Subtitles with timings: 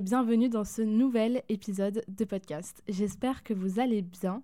[0.00, 2.82] bienvenue dans ce nouvel épisode de podcast.
[2.88, 4.42] J'espère que vous allez bien.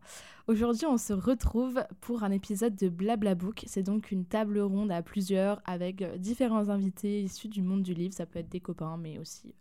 [0.48, 3.64] Aujourd'hui, on se retrouve pour un épisode de Blabla Book.
[3.66, 8.12] C'est donc une table ronde à plusieurs avec différents invités issus du monde du livre.
[8.12, 9.54] Ça peut être des copains, mais aussi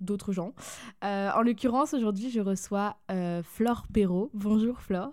[0.00, 0.54] d'autres gens.
[1.04, 4.30] Euh, en l'occurrence, aujourd'hui, je reçois euh, Flore Perrault.
[4.32, 5.12] Bonjour Flore.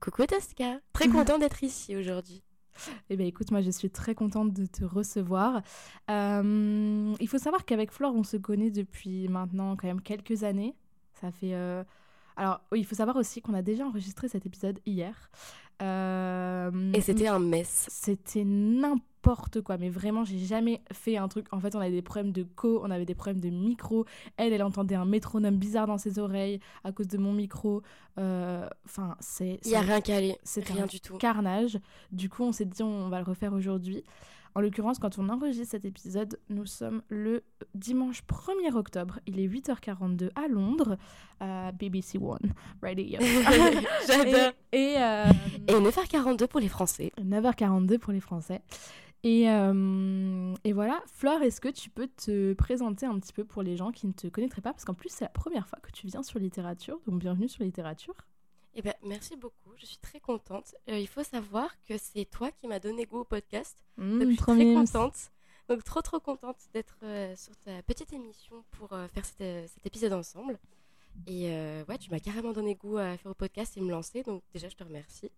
[0.00, 2.42] Coucou Tosca, très content d'être ici aujourd'hui.
[3.10, 5.62] Eh bien, écoute, moi, je suis très contente de te recevoir.
[6.10, 10.74] Euh, il faut savoir qu'avec Flore, on se connaît depuis maintenant quand même quelques années.
[11.20, 11.54] Ça fait.
[11.54, 11.84] Euh,
[12.36, 15.30] alors, il faut savoir aussi qu'on a déjà enregistré cet épisode hier.
[15.82, 17.86] Euh, Et c'était un mess.
[17.90, 21.46] C'était n'importe quoi, mais vraiment, j'ai jamais fait un truc.
[21.52, 24.04] En fait, on avait des problèmes de co, on avait des problèmes de micro.
[24.36, 27.82] Elle, elle entendait un métronome bizarre dans ses oreilles à cause de mon micro.
[28.18, 29.60] Euh, enfin, c'est.
[29.64, 30.36] Il n'y a rien qu'à aller.
[30.44, 31.16] C'est rien du tout.
[31.18, 31.78] Carnage.
[32.12, 34.04] Du coup, on s'est dit, on va le refaire aujourd'hui.
[34.56, 37.42] En l'occurrence, quand on enregistre cet épisode, nous sommes le
[37.74, 39.18] dimanche 1er octobre.
[39.26, 40.96] Il est 8h42 à Londres,
[41.40, 43.18] à BBC One Radio.
[44.06, 44.52] J'adore.
[44.70, 45.24] Et, euh,
[45.68, 47.12] et, 9h42 pour les Français.
[47.18, 48.62] 9h42 pour les Français.
[49.24, 53.62] Et, euh, et, voilà, Flore, est-ce que tu peux te présenter un petit peu pour
[53.62, 54.74] les gens qui ne te connaîtraient pas?
[54.74, 57.64] Parce qu'en plus, c'est la première fois que tu viens sur littérature, donc bienvenue sur
[57.64, 58.14] littérature.
[58.74, 60.74] Eh ben, merci beaucoup, je suis très contente.
[60.90, 63.82] Euh, il faut savoir que c'est toi qui m'as donné goût au podcast.
[63.96, 65.30] Mmh, donc, je suis très contente.
[65.70, 70.58] Donc, trop, trop contente d'être euh, sur ta petite émission pour faire cet, épisode ensemble.
[71.26, 71.46] Et
[71.88, 74.22] ouais, tu m'as carrément donné goût à faire au podcast et me lancer.
[74.22, 75.30] Donc, déjà, je te remercie.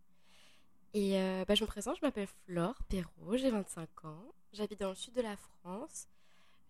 [0.98, 1.12] Et
[1.46, 4.32] bah, je me présente, je m'appelle Flore Perrault, j'ai 25 ans.
[4.54, 6.08] J'habite dans le sud de la France.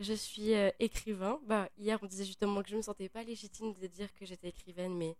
[0.00, 0.50] Je suis
[0.80, 1.38] écrivain.
[1.46, 4.26] Bah, hier, on disait justement que je ne me sentais pas légitime de dire que
[4.26, 5.16] j'étais écrivaine, mais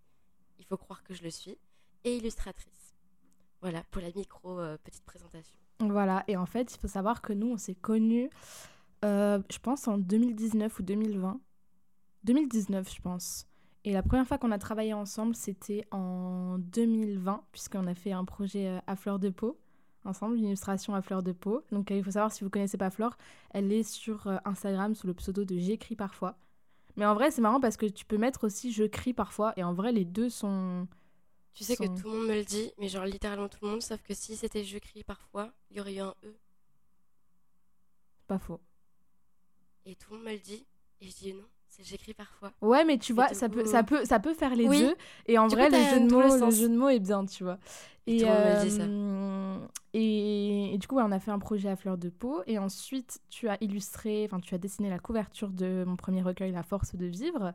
[0.59, 1.57] il faut croire que je le suis,
[2.05, 2.95] et illustratrice.
[3.61, 5.59] Voilà, pour la micro euh, petite présentation.
[5.81, 8.31] Voilà, et en fait, il faut savoir que nous, on s'est connus,
[9.05, 11.41] euh, je pense, en 2019 ou 2020.
[12.25, 13.47] 2019, je pense.
[13.87, 18.25] Et la première fois qu'on a travaillé ensemble, c'était en 2020, puisqu'on a fait un
[18.25, 19.59] projet euh, à fleur de peau
[20.05, 21.63] ensemble, une illustration à fleur de peau.
[21.73, 23.17] Donc il faut savoir, si vous connaissez pas Flore,
[23.51, 26.37] elle est sur Instagram sous le pseudo de J'écris parfois.
[26.97, 29.53] Mais en vrai, c'est marrant parce que tu peux mettre aussi je crie parfois.
[29.57, 30.89] Et en vrai, les deux sont.
[31.55, 33.83] Tu sais que tout le monde me le dit, mais genre littéralement tout le monde,
[33.83, 36.35] sauf que si c'était je crie parfois, il y aurait eu un E.
[38.27, 38.61] Pas faux.
[39.87, 40.67] Et tout le monde me le dit,
[41.01, 41.45] et je dis non,
[41.83, 42.53] j'écris parfois.
[42.61, 44.95] Ouais, mais tu vois, ça peut, ça, peut, ça peut faire les deux.
[45.27, 47.59] Et en vrai, le jeu, de mots, le, jeu de mots est bien, tu vois.
[48.07, 49.59] Et, euh,
[49.93, 52.43] Et, du coup, on a fait un projet à fleur de peau.
[52.47, 56.53] Et ensuite, tu as illustré, enfin, tu as dessiné la couverture de mon premier recueil,
[56.53, 57.53] La force de vivre.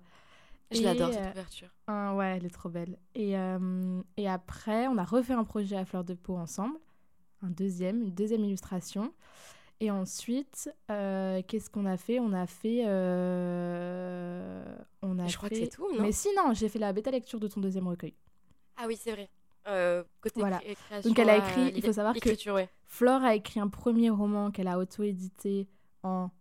[0.72, 1.70] Je l'adore, cette euh, couverture.
[2.18, 2.98] ouais, elle est trop belle.
[3.14, 6.78] Et, euh, et après, on a refait un projet à fleur de peau ensemble.
[7.44, 9.14] Un deuxième, une deuxième illustration.
[9.82, 12.20] Et ensuite, qu'est-ce qu'on a fait?
[12.20, 12.86] On a fait.
[15.02, 16.04] on a Je crois que c'est tout, non?
[16.04, 18.14] Mais si, non, j'ai fait la bêta lecture de ton deuxième recueil.
[18.78, 19.30] Ah oui, c'est vrai.
[19.68, 20.60] Euh, côté voilà.
[21.04, 22.30] Donc elle a écrit, il faut savoir que
[22.86, 25.68] Flore a écrit un premier roman qu'elle a auto-édité
[26.04, 26.32] en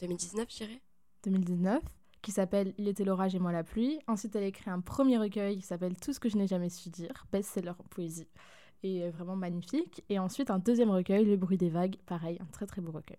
[0.00, 0.80] 2019, je dirais.
[1.24, 1.82] 2019,
[2.22, 3.98] qui s'appelle Il était l'orage et moi la pluie.
[4.06, 6.70] Ensuite, elle a écrit un premier recueil qui s'appelle Tout ce que je n'ai jamais
[6.70, 8.28] su dire, best-seller en poésie,
[8.82, 10.04] et vraiment magnifique.
[10.08, 13.18] Et ensuite, un deuxième recueil, Le bruit des vagues, pareil, un très très beau recueil.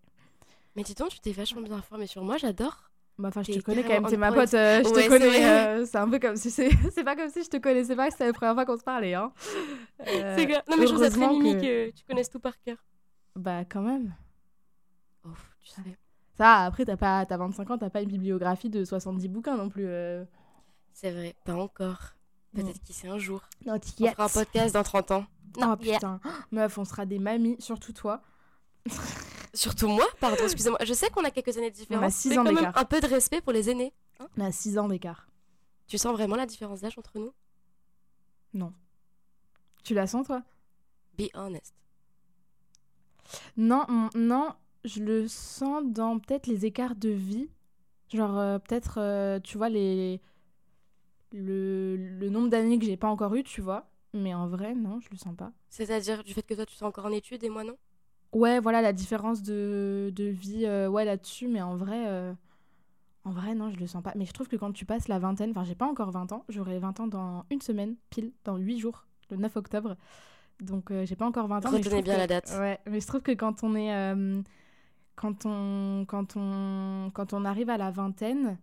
[0.75, 2.90] Mais dis donc, tu t'es vachement bien informée sur moi, j'adore.
[3.18, 5.46] Bah, enfin, je te connais quand même, t'es ma pote, euh, je te connais.
[5.46, 6.70] Euh, c'est un peu comme si c'est.
[7.03, 9.14] pas comme si je te connaissais pas, que c'était la première fois qu'on se parlait.
[9.14, 9.34] Hein.
[10.08, 11.90] Euh, c'est Non, mais je trouve ça très mimi que...
[11.91, 12.78] tu connaisses tout par cœur.
[13.35, 14.16] Bah, quand même.
[15.26, 15.82] Oh, tu sais.
[16.38, 17.26] Ça, après, t'as pas...
[17.29, 19.90] As 25 ans, t'as pas une bibliographie de 70 bouquins non plus.
[20.94, 22.14] C'est vrai, pas encore.
[22.56, 23.41] Peut-être qui sait un jour.
[23.67, 25.26] on fera un podcast dans 30 ans.
[25.57, 26.19] Non, oh, putain.
[26.51, 28.22] Meuf, on sera des mamies, surtout toi.
[29.53, 30.79] Surtout moi, pardon, excusez-moi.
[30.84, 32.03] Je sais qu'on a quelques années de différence.
[32.03, 32.78] On a 6 ans d'écart.
[32.78, 33.93] Un peu de respect pour les aînés.
[34.19, 35.28] Hein on a 6 ans d'écart.
[35.87, 37.34] Tu sens vraiment la différence d'âge entre nous?
[38.53, 38.73] Non.
[39.84, 40.43] Tu la sens, toi?
[41.17, 41.73] Be honest.
[43.57, 43.85] Non,
[44.16, 44.53] non,
[44.85, 47.49] je le sens dans peut-être les écarts de vie.
[48.13, 50.22] Genre, euh, peut-être, euh, tu vois, les...
[51.31, 53.87] Le, le nombre d'années que j'ai pas encore eu, tu vois.
[54.14, 55.52] Mais en vrai, non, je le sens pas.
[55.70, 57.78] C'est-à-dire du fait que toi, tu sois encore en études et moi, non?
[58.32, 62.34] Ouais, voilà la différence de, de vie ouais, là-dessus, mais en vrai,
[63.26, 64.14] en vrai, non, je le sens pas.
[64.16, 66.44] Mais je trouve que quand tu passes la vingtaine, enfin, j'ai pas encore 20 ans,
[66.50, 69.96] j'aurai 20 ans dans une semaine, pile, dans 8 jours, le 9 octobre.
[70.61, 71.72] Donc, j'ai pas encore 20 ans.
[71.72, 72.53] Retenez bien la date.
[72.59, 74.44] Ouais, mais je trouve que quand on est.
[75.16, 78.58] quand, on, quand, on, quand on arrive à la vingtaine,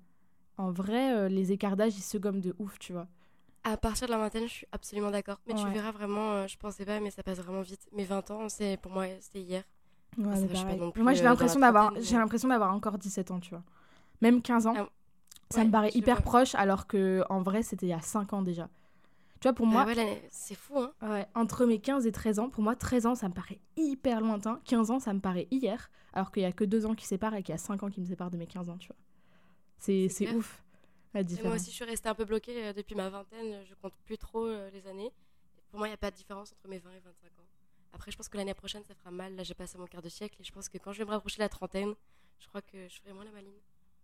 [0.59, 3.07] en vrai, les écarts d'âge, ils se gomment de ouf, tu vois.
[3.69, 5.41] À partir de la vingtaine, je suis absolument d'accord.
[5.49, 7.89] Mais tu verras vraiment, je pensais pas, mais ça passe vraiment vite.
[7.93, 9.65] Mes 20 ans, c'est pour moi, c'était hier.
[10.17, 10.49] Ouais,
[10.97, 13.65] moi, j'ai l'impression d'avoir, j'ai l'impression d'avoir encore 17 ans, tu vois.
[14.21, 14.75] Même 15 ans.
[14.77, 14.87] Ah,
[15.51, 18.43] ça me paraît hyper proche, alors que en vrai, c'était il y a 5 ans
[18.43, 18.69] déjà.
[19.41, 19.85] Tu vois, pour moi.
[19.85, 20.93] Ah ouais, c'est fou, hein.
[21.03, 24.21] Ouais, entre mes 15 et 13 ans, pour moi, 13 ans, ça me paraît hyper
[24.21, 24.61] lointain.
[24.65, 27.35] 15 ans, ça me paraît hier, alors qu'il y a que 2 ans qui séparent
[27.35, 28.97] et qu'il y a 5 ans qui me séparent de mes 15 ans, tu vois.
[29.79, 30.63] C'est ouf.
[31.17, 31.47] La différence.
[31.47, 33.65] moi aussi, je suis restée un peu bloquée euh, depuis ma vingtaine.
[33.67, 35.11] Je compte plus trop euh, les années.
[35.71, 37.47] Pour moi, il n'y a pas de différence entre mes 20 et 25 ans.
[37.95, 39.35] Après, je pense que l'année prochaine, ça fera mal.
[39.35, 41.11] Là, j'ai passé mon quart de siècle et je pense que quand je vais me
[41.11, 41.95] rapprocher de la trentaine,
[42.39, 43.55] je crois que je ferai moins la maline.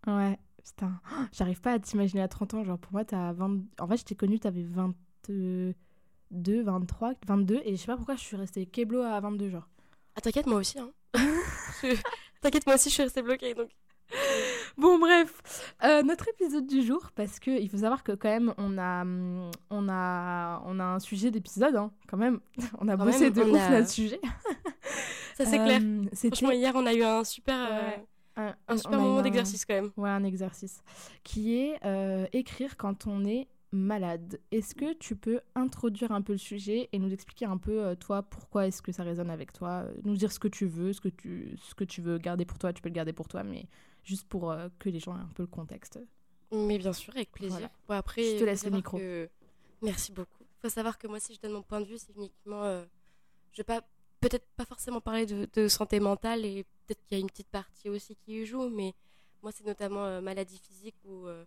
[0.07, 0.99] Ouais, putain.
[1.31, 2.63] J'arrive pas à t'imaginer à 30 ans.
[2.63, 3.59] Genre, pour moi, t'as 20.
[3.79, 5.75] En fait, je t'ai connu, t'avais 22,
[6.63, 7.61] 23, 22.
[7.63, 9.69] Et je sais pas pourquoi je suis restée keblo à 22, genre.
[10.15, 10.91] Ah, t'inquiète, moi aussi, hein.
[12.41, 13.69] T'inquiète, moi aussi, je suis restée bloquée, donc.
[14.77, 18.77] Bon, bref, euh, notre épisode du jour, parce qu'il faut savoir que quand même, on
[18.77, 19.05] a,
[19.69, 22.39] on a, on a un sujet d'épisode, hein, quand même.
[22.79, 24.19] On a bossé de ouf notre sujet.
[25.35, 25.81] Ça, c'est clair.
[25.81, 27.55] Euh, Franchement, hier, on a eu un super...
[28.37, 29.91] Euh, un, super moment d'exercice quand même.
[29.97, 30.81] Ouais, un exercice.
[31.23, 31.79] Qui est
[32.33, 34.39] écrire quand on est malade.
[34.51, 38.21] Est-ce que tu peux introduire un peu le sujet et nous expliquer un peu, toi,
[38.23, 39.85] pourquoi est-ce que ça résonne avec toi?
[40.03, 42.59] Nous dire ce que tu veux, ce que tu, ce que tu veux garder pour
[42.59, 43.67] toi, tu peux le garder pour toi, mais
[44.03, 45.99] juste pour que les gens aient un peu le contexte.
[46.51, 47.69] Mais bien sûr, avec plaisir.
[47.87, 48.99] Bon, après, je te laisse le micro.
[49.81, 50.43] Merci beaucoup.
[50.43, 52.63] Il faut savoir que moi, si je donne mon point de vue, c'est uniquement...
[53.51, 53.81] je vais pas
[54.23, 57.89] peut-être pas forcément parler de, santé mentale et peut-être qu'il y a une petite partie
[57.89, 58.93] aussi qui y joue, mais
[59.41, 61.43] moi c'est notamment euh, maladie physique où euh,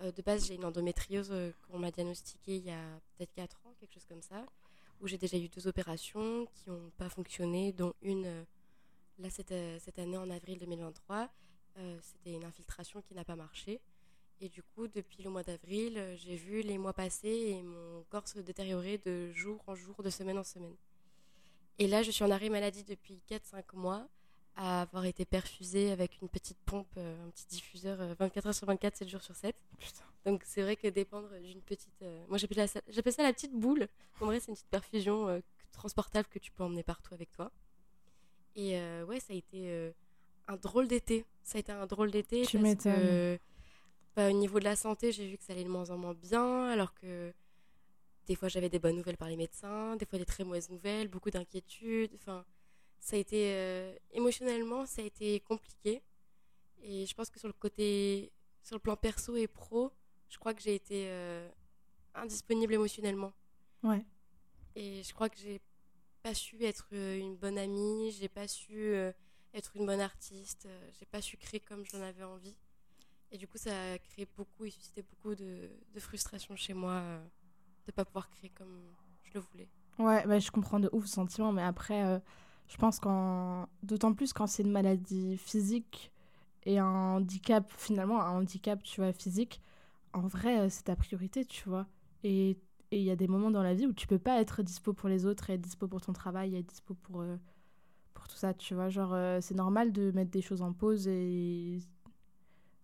[0.00, 1.32] euh, de base j'ai une endométriose
[1.66, 4.46] qu'on m'a diagnostiquée il y a peut-être 4 ans, quelque chose comme ça,
[5.00, 8.44] où j'ai déjà eu deux opérations qui n'ont pas fonctionné, dont une
[9.18, 11.28] là cette, cette, année en avril 2023,
[12.02, 13.80] c'était une infiltration qui n'a pas marché.
[14.40, 18.26] Et du coup, depuis le mois d'avril, j'ai vu les mois passer et mon corps
[18.26, 20.74] se détériorer de jour en jour, de semaine en semaine.
[21.78, 24.06] Et là, je suis en arrêt maladie depuis 4-5 mois,
[24.56, 28.54] à avoir été perfusée avec une petite pompe, euh, un petit diffuseur 24 euh, heures
[28.54, 29.56] sur 24, 7 jours sur 7.
[29.78, 30.04] Putain.
[30.26, 32.02] Donc c'est vrai que dépendre d'une petite...
[32.02, 33.88] Euh, moi j'appelle ça, ça la petite boule.
[34.20, 35.42] En vrai, c'est une petite perfusion
[35.72, 37.50] transportable que tu peux emmener partout avec toi.
[38.56, 38.78] Et
[39.08, 39.92] ouais, ça a été
[40.50, 41.24] un drôle d'été.
[41.42, 42.42] Ça a été un drôle d'été.
[42.42, 43.38] Tu m'étonnes.
[44.16, 46.14] Bah, au niveau de la santé, j'ai vu que ça allait de moins en moins
[46.14, 47.32] bien, alors que
[48.26, 51.08] des fois, j'avais des bonnes nouvelles par les médecins, des fois des très mauvaises nouvelles,
[51.08, 52.12] beaucoup d'inquiétudes.
[52.16, 52.44] Enfin,
[52.98, 56.02] ça a été euh, émotionnellement, ça a été compliqué.
[56.82, 58.32] Et je pense que sur le côté,
[58.62, 59.92] sur le plan perso et pro,
[60.28, 61.48] je crois que j'ai été euh,
[62.14, 63.32] indisponible émotionnellement.
[63.82, 64.04] Ouais.
[64.74, 65.60] Et je crois que j'ai
[66.22, 68.94] pas su être euh, une bonne amie, j'ai pas su
[69.54, 70.68] être une bonne artiste,
[70.98, 72.56] j'ai pas su créer comme j'en avais envie.
[73.32, 77.02] Et du coup, ça a créé beaucoup et suscité beaucoup de, frustration chez moi
[77.86, 78.80] de pas pouvoir créer comme
[79.24, 79.68] je le voulais.
[80.00, 82.18] Ouais, bah, je comprends de ouf ce sentiment, mais après, euh,
[82.68, 83.68] je pense qu'en.
[83.82, 86.10] D'autant plus quand c'est une maladie physique
[86.64, 89.60] et un handicap, finalement, un handicap, tu vois, physique,
[90.14, 91.86] en vrai, euh, c'est ta priorité, tu vois.
[92.24, 92.56] Et
[92.92, 95.08] il y a des moments dans la vie où tu peux pas être dispo pour
[95.08, 97.36] les autres, et être dispo pour ton travail, et être dispo pour, euh,
[98.20, 98.90] pour tout ça, tu vois.
[98.90, 101.80] Genre, c'est normal de mettre des choses en pause et.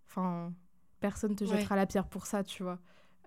[0.08, 0.52] Enfin,
[0.98, 2.78] personne te jettera la pierre pour ça, tu vois.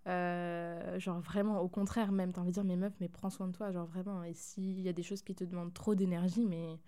[0.07, 3.47] Euh, genre vraiment, au contraire, même, t'as envie de dire, mais meuf, mais prends soin
[3.47, 4.23] de toi, genre vraiment.
[4.23, 6.79] Et s'il y a des choses qui te demandent trop d'énergie, mais.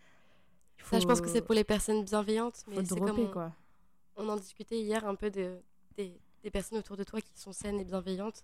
[0.86, 2.64] Ça, je pense que c'est pour les personnes bienveillantes.
[2.68, 3.54] Mais c'est comme on, quoi.
[4.16, 5.60] On en discutait hier un peu de,
[5.96, 6.20] des,
[6.52, 8.44] personnes autour de toi qui sont saines et bienveillantes.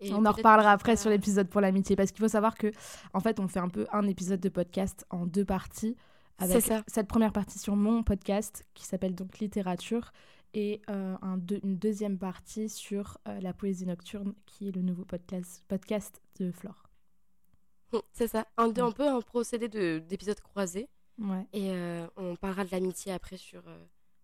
[0.00, 2.72] Et on en reparlera après sur l'épisode pour l'amitié, parce qu'il faut savoir que,
[3.12, 5.96] en fait, on fait un peu un épisode de podcast en deux parties.
[6.38, 10.12] Avec cette première partie sur mon podcast qui s'appelle donc Littérature
[10.52, 15.04] et euh, un une deuxième partie sur euh, la poésie nocturne, qui est le nouveau
[15.04, 16.88] podcast, podcast de Flore.
[17.92, 19.68] Hum, c'est ça, un, un peu un procédé
[20.00, 20.88] d'épisodes croisés.
[21.18, 21.46] Ouais.
[21.52, 23.62] Et euh, on parlera de l'amitié après sur,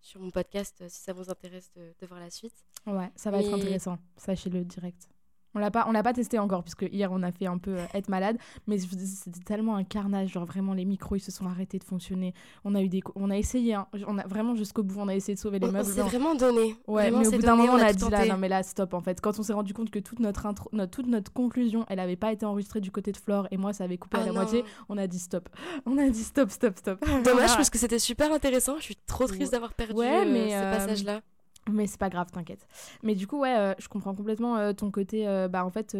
[0.00, 2.64] sur mon podcast, si ça vous intéresse de, voir la suite.
[2.86, 5.08] Ouais, ça va être intéressant, sachez-le direct.
[5.54, 7.76] On l'a pas, on l'a pas testé encore puisque hier on a fait un peu
[7.76, 11.46] euh, être malade, mais c'était tellement un carnage, genre vraiment les micros ils se sont
[11.46, 12.34] arrêtés de fonctionner.
[12.64, 13.86] On a eu des, on a essayé, hein.
[14.06, 15.88] on a vraiment jusqu'au bout, on a essayé de sauver les meubles.
[15.88, 16.76] On s'est vraiment donné.
[16.86, 19.00] Ouais, mais au bout d'un moment on a, dit là, non mais là stop en
[19.00, 19.20] fait.
[19.20, 22.16] Quand on s'est rendu compte que toute notre intro, notre, toute notre conclusion, elle avait
[22.16, 24.32] pas été enregistrée du côté de Flore et moi ça avait coupé à ah la
[24.32, 25.48] moitié, on a dit stop.
[25.86, 27.04] On a dit stop, stop, stop.
[27.24, 28.76] Dommage parce que c'était super intéressant.
[28.78, 31.20] Je suis trop triste d'avoir perdu ouais, mais, euh, ce passage là.
[31.68, 32.66] Mais c'est pas grave, t'inquiète.
[33.02, 35.96] Mais du coup, ouais, euh, je comprends complètement euh, ton côté, euh, bah en fait,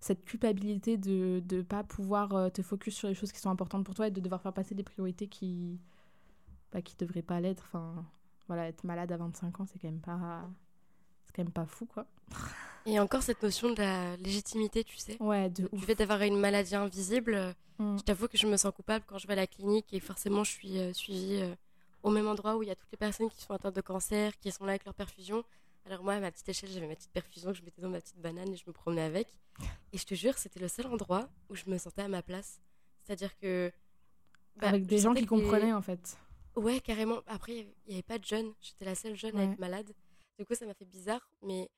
[0.00, 3.94] cette culpabilité de ne pas pouvoir te focus sur les choses qui sont importantes pour
[3.94, 5.78] toi et de devoir faire passer des priorités qui
[6.72, 7.64] bah, qui devraient pas l'être.
[7.68, 8.04] Enfin,
[8.46, 10.46] voilà, être malade à 25 ans, c'est quand même pas
[11.24, 12.06] c'est quand même pas fou, quoi.
[12.86, 15.16] Et encore cette notion de la légitimité, tu sais.
[15.18, 17.96] Ouais, de Du fait d'avoir une maladie invisible, mm.
[17.96, 20.44] je t'avoue que je me sens coupable quand je vais à la clinique et forcément
[20.44, 21.42] je suis suivie
[22.04, 24.38] au même endroit où il y a toutes les personnes qui sont atteintes de cancer,
[24.38, 25.42] qui sont là avec leur perfusion.
[25.86, 28.00] Alors moi, à ma petite échelle, j'avais ma petite perfusion que je mettais dans ma
[28.00, 29.26] petite banane et je me promenais avec.
[29.92, 32.60] Et je te jure, c'était le seul endroit où je me sentais à ma place.
[33.02, 33.72] C'est-à-dire que...
[34.56, 36.18] Bah, avec des gens qui comprenaient, en fait.
[36.56, 37.20] Ouais, carrément.
[37.26, 38.52] Après, il n'y avait pas de jeunes.
[38.60, 39.90] J'étais la seule jeune à être malade.
[40.38, 41.26] Du coup, ça m'a fait bizarre.
[41.42, 41.70] Mais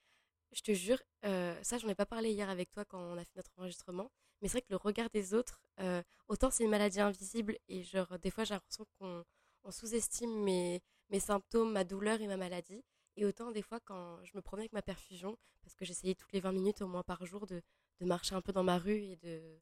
[0.52, 3.24] je te jure, euh, ça, j'en ai pas parlé hier avec toi quand on a
[3.24, 4.10] fait notre enregistrement.
[4.42, 7.84] Mais c'est vrai que le regard des autres, euh, autant c'est une maladie invisible et
[7.84, 9.24] genre, des fois, j'ai l'impression qu'on
[9.66, 10.80] on sous-estime mes,
[11.10, 12.82] mes symptômes, ma douleur et ma maladie.
[13.16, 16.32] Et autant des fois quand je me promenais avec ma perfusion, parce que j'essayais toutes
[16.32, 17.60] les 20 minutes au moins par jour de,
[18.00, 19.58] de, marcher un peu dans ma rue et de...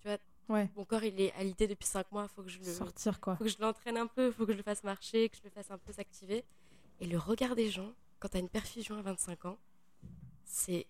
[0.00, 0.18] Tu vois,
[0.50, 0.70] ouais.
[0.76, 2.72] mon corps il est alité depuis 5 mois, faut que je le...
[2.72, 3.36] Sortir quoi.
[3.36, 5.50] Faut que je l'entraîne un peu, faut que je le fasse marcher, que je le
[5.50, 6.44] fasse un peu s'activer.
[7.00, 9.58] Et le regard des gens, quand t'as une perfusion à 25 ans,
[10.44, 10.86] c'est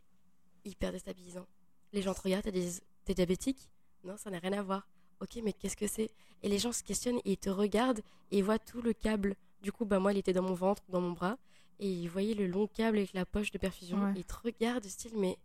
[0.64, 1.46] hyper déstabilisant.
[1.92, 3.70] Les gens te regardent, te disent T'es diabétique?
[4.04, 4.86] Non, ça n'a rien à voir
[5.20, 6.10] ok, mais qu'est-ce que c'est?
[6.42, 9.34] Et les gens se questionnent et ils te regardent et ils voient tout le câble.
[9.62, 11.36] Du coup, bah, moi, il était dans mon ventre, dans mon bras,
[11.80, 14.12] et ils voyaient le long câble avec la poche de perfusion.
[14.14, 15.36] Et ils te regardent, style, mais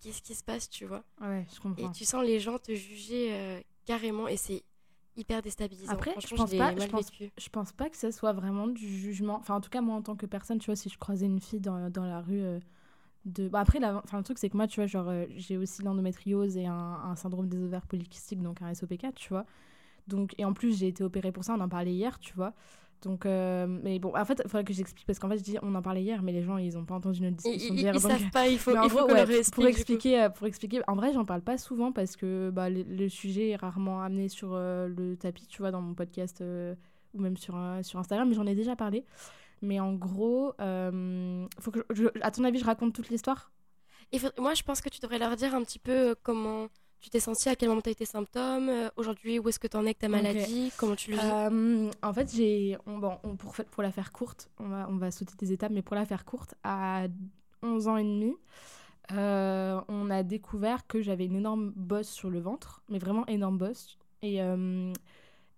[0.00, 1.02] qu'est-ce qui se passe, tu vois?
[1.20, 1.90] Ouais, je comprends.
[1.90, 4.62] Et tu sens les gens te juger euh, carrément, et c'est
[5.16, 5.92] hyper déstabilisant.
[5.92, 9.36] Après, je pense, pas, je, pense, je pense, pas que ce soit vraiment du jugement.
[9.36, 11.40] Enfin, en tout cas, moi, en tant que personne, tu vois, si je croisais une
[11.40, 12.42] fille dans, dans la rue.
[12.42, 12.60] Euh,
[13.24, 13.48] de...
[13.48, 14.00] Bah, après, la...
[14.04, 17.00] enfin, le truc, c'est que moi, tu vois, genre, euh, j'ai aussi l'endométriose et un,
[17.04, 19.44] un, syndrome des ovaires polykystiques, donc un SOP4, tu vois.
[20.08, 22.54] Donc, et en plus, j'ai été opérée pour ça, on en parlait hier, tu vois.
[23.02, 25.56] Donc, euh, mais bon, en fait, il faudrait que j'explique parce qu'en fait, je dis,
[25.62, 27.94] on en parlait hier, mais les gens, ils n'ont pas entendu notre discussion d'hier.
[27.94, 30.80] Ils, ils savent pas, il faut, il faut explique, pour expliquer, euh, pour expliquer.
[30.86, 34.54] En vrai, j'en parle pas souvent parce que bah, le, sujet est rarement amené sur
[34.54, 36.42] le tapis, tu vois, dans mon podcast
[37.14, 39.04] ou même sur, sur Instagram, mais j'en ai déjà parlé.
[39.62, 41.80] Mais en gros, euh, faut que
[42.22, 43.52] à ton avis, je raconte toute l'histoire?
[44.38, 46.68] Moi, je pense que tu devrais leur dire un petit peu euh, comment
[47.00, 49.58] tu t'es sentie, à quel moment tu as eu tes symptômes, euh, aujourd'hui, où est-ce
[49.58, 51.90] que tu en es avec ta maladie, comment tu le vis?
[52.02, 52.76] En fait, j'ai.
[52.86, 55.96] Bon, pour, pour la faire courte, on va, on va sauter des étapes, mais pour
[55.96, 57.06] la faire courte, à
[57.62, 58.34] 11 ans et demi,
[59.10, 63.98] on a découvert que j'avais une énorme bosse sur le ventre, mais vraiment énorme bosse.
[64.22, 64.40] Et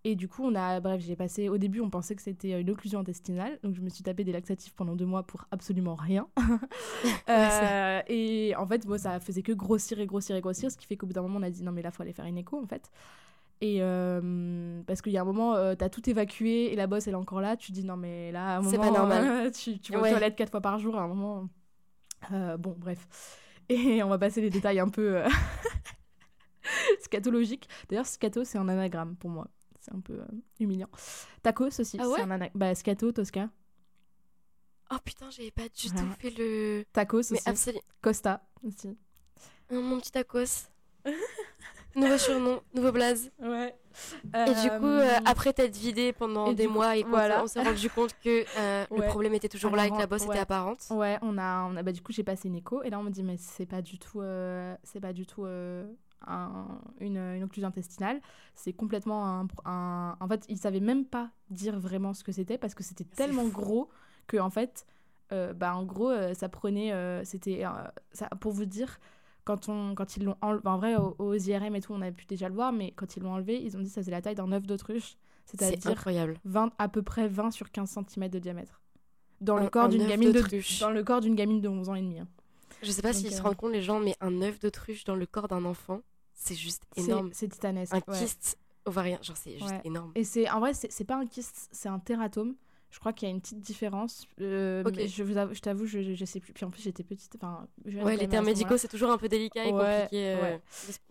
[0.05, 2.71] et du coup, on a, bref, j'ai passé, au début, on pensait que c'était une
[2.71, 6.27] occlusion intestinale, donc je me suis tapé des laxatifs pendant deux mois pour absolument rien.
[7.29, 10.87] euh, et en fait, moi, ça faisait que grossir et grossir et grossir, ce qui
[10.87, 12.37] fait qu'au bout d'un moment, on a dit non, mais là, faut aller faire une
[12.39, 12.91] écho, en fait.
[13.61, 16.89] Et euh, parce qu'il y a un moment, euh, tu as tout évacué et la
[16.89, 18.91] bosse, elle est encore là, tu dis non, mais là, à un moment, c'est pas
[18.91, 19.53] normal.
[19.55, 21.49] tu, tu vas aux toilettes quatre fois par jour, à un moment.
[22.33, 23.39] Euh, bon, bref.
[23.69, 25.23] Et on va passer les détails un peu
[27.03, 27.69] scatologiques.
[27.89, 29.47] D'ailleurs, scato, c'est un anagramme pour moi
[29.83, 30.27] c'est un peu euh,
[30.61, 30.89] humiliant.
[31.43, 33.51] Tacos aussi, ah c'est un Bah, Scato, Tosca.
[34.93, 36.85] Oh putain, j'avais pas du tout fait le.
[36.93, 37.73] Tacos Mais aussi.
[38.01, 38.97] Costa aussi.
[39.71, 40.69] mon petit tacos.
[41.97, 43.33] nouveau surnom, nouveau blaze.
[43.41, 43.75] Ouais.
[44.47, 47.43] Et du coup, euh, après t'être vidé pendant des mois et voilà.
[47.43, 50.25] on s'est rendu compte que euh, le problème était toujours là et que la bosse
[50.25, 50.87] était apparente.
[50.91, 53.03] Ouais, on a, on a bah, du coup j'ai passé une écho et là on
[53.03, 54.23] me dit mais c'est pas du tout,
[54.85, 55.45] c'est pas du tout
[57.01, 58.21] une, une, occlusion intestinale.
[58.55, 62.75] C'est complètement un, En fait, ils savaient même pas dire vraiment ce que c'était parce
[62.75, 63.89] que c'était tellement gros
[64.27, 64.87] que, en fait,
[65.33, 66.93] euh, bah, en gros, euh, ça prenait.
[66.93, 67.65] Euh, c'était.
[68.13, 69.01] ça, pour vous dire,
[69.45, 70.63] quand, on, quand ils l'ont enlevé.
[70.67, 73.23] En vrai, aux, IRM et tout, on a pu déjà le voir, mais quand ils
[73.23, 75.17] l'ont enlevé, ils ont dit que ça faisait la taille d'un œuf d'autruche.
[75.45, 76.05] C'est-à-dire
[76.45, 78.81] 20, à peu près 20 sur 15 cm de diamètre.
[79.41, 82.01] Dans le, corps d'une gamine de, dans le corps d'une gamine de 11 ans et
[82.01, 82.21] demi.
[82.21, 82.29] Hein.
[82.83, 85.27] Je sais pas s'ils se rendent compte, les gens, mais un œuf d'autruche dans le
[85.27, 86.01] corps d'un enfant,
[86.45, 87.31] c'est juste énorme.
[87.33, 87.95] C'est titanesque.
[87.95, 90.13] Un kyste ovarien, genre c'est juste énorme.
[90.15, 92.55] Et c'est en vrai, c'est pas un kyste, c'est un tératome.
[92.91, 94.27] Je crois qu'il y a une petite différence.
[94.39, 96.53] Euh, je vous je t'avoue, je, je, sais plus.
[96.53, 97.35] Puis en plus, j'étais petite.
[97.37, 100.37] Enfin, ouais, les termes médicaux, c'est toujours un peu délicat et compliqué.
[100.37, 100.59] Euh,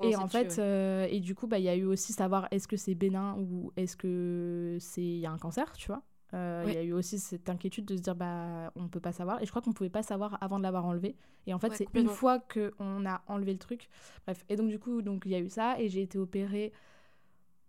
[0.03, 2.67] et en fait, euh, et du coup, bah, il y a eu aussi savoir est-ce
[2.67, 6.03] que c'est bénin ou est-ce que c'est il y a un cancer, tu vois.
[6.33, 9.11] Euh, il y a eu aussi cette inquiétude de se dire bah on peut pas
[9.11, 9.41] savoir.
[9.41, 11.15] Et je crois qu'on pouvait pas savoir avant de l'avoir enlevé.
[11.45, 13.89] Et en fait c'est une fois que on a enlevé le truc.
[14.25, 14.45] Bref.
[14.47, 15.79] Et donc du coup donc il y a eu ça.
[15.79, 16.71] Et j'ai été opérée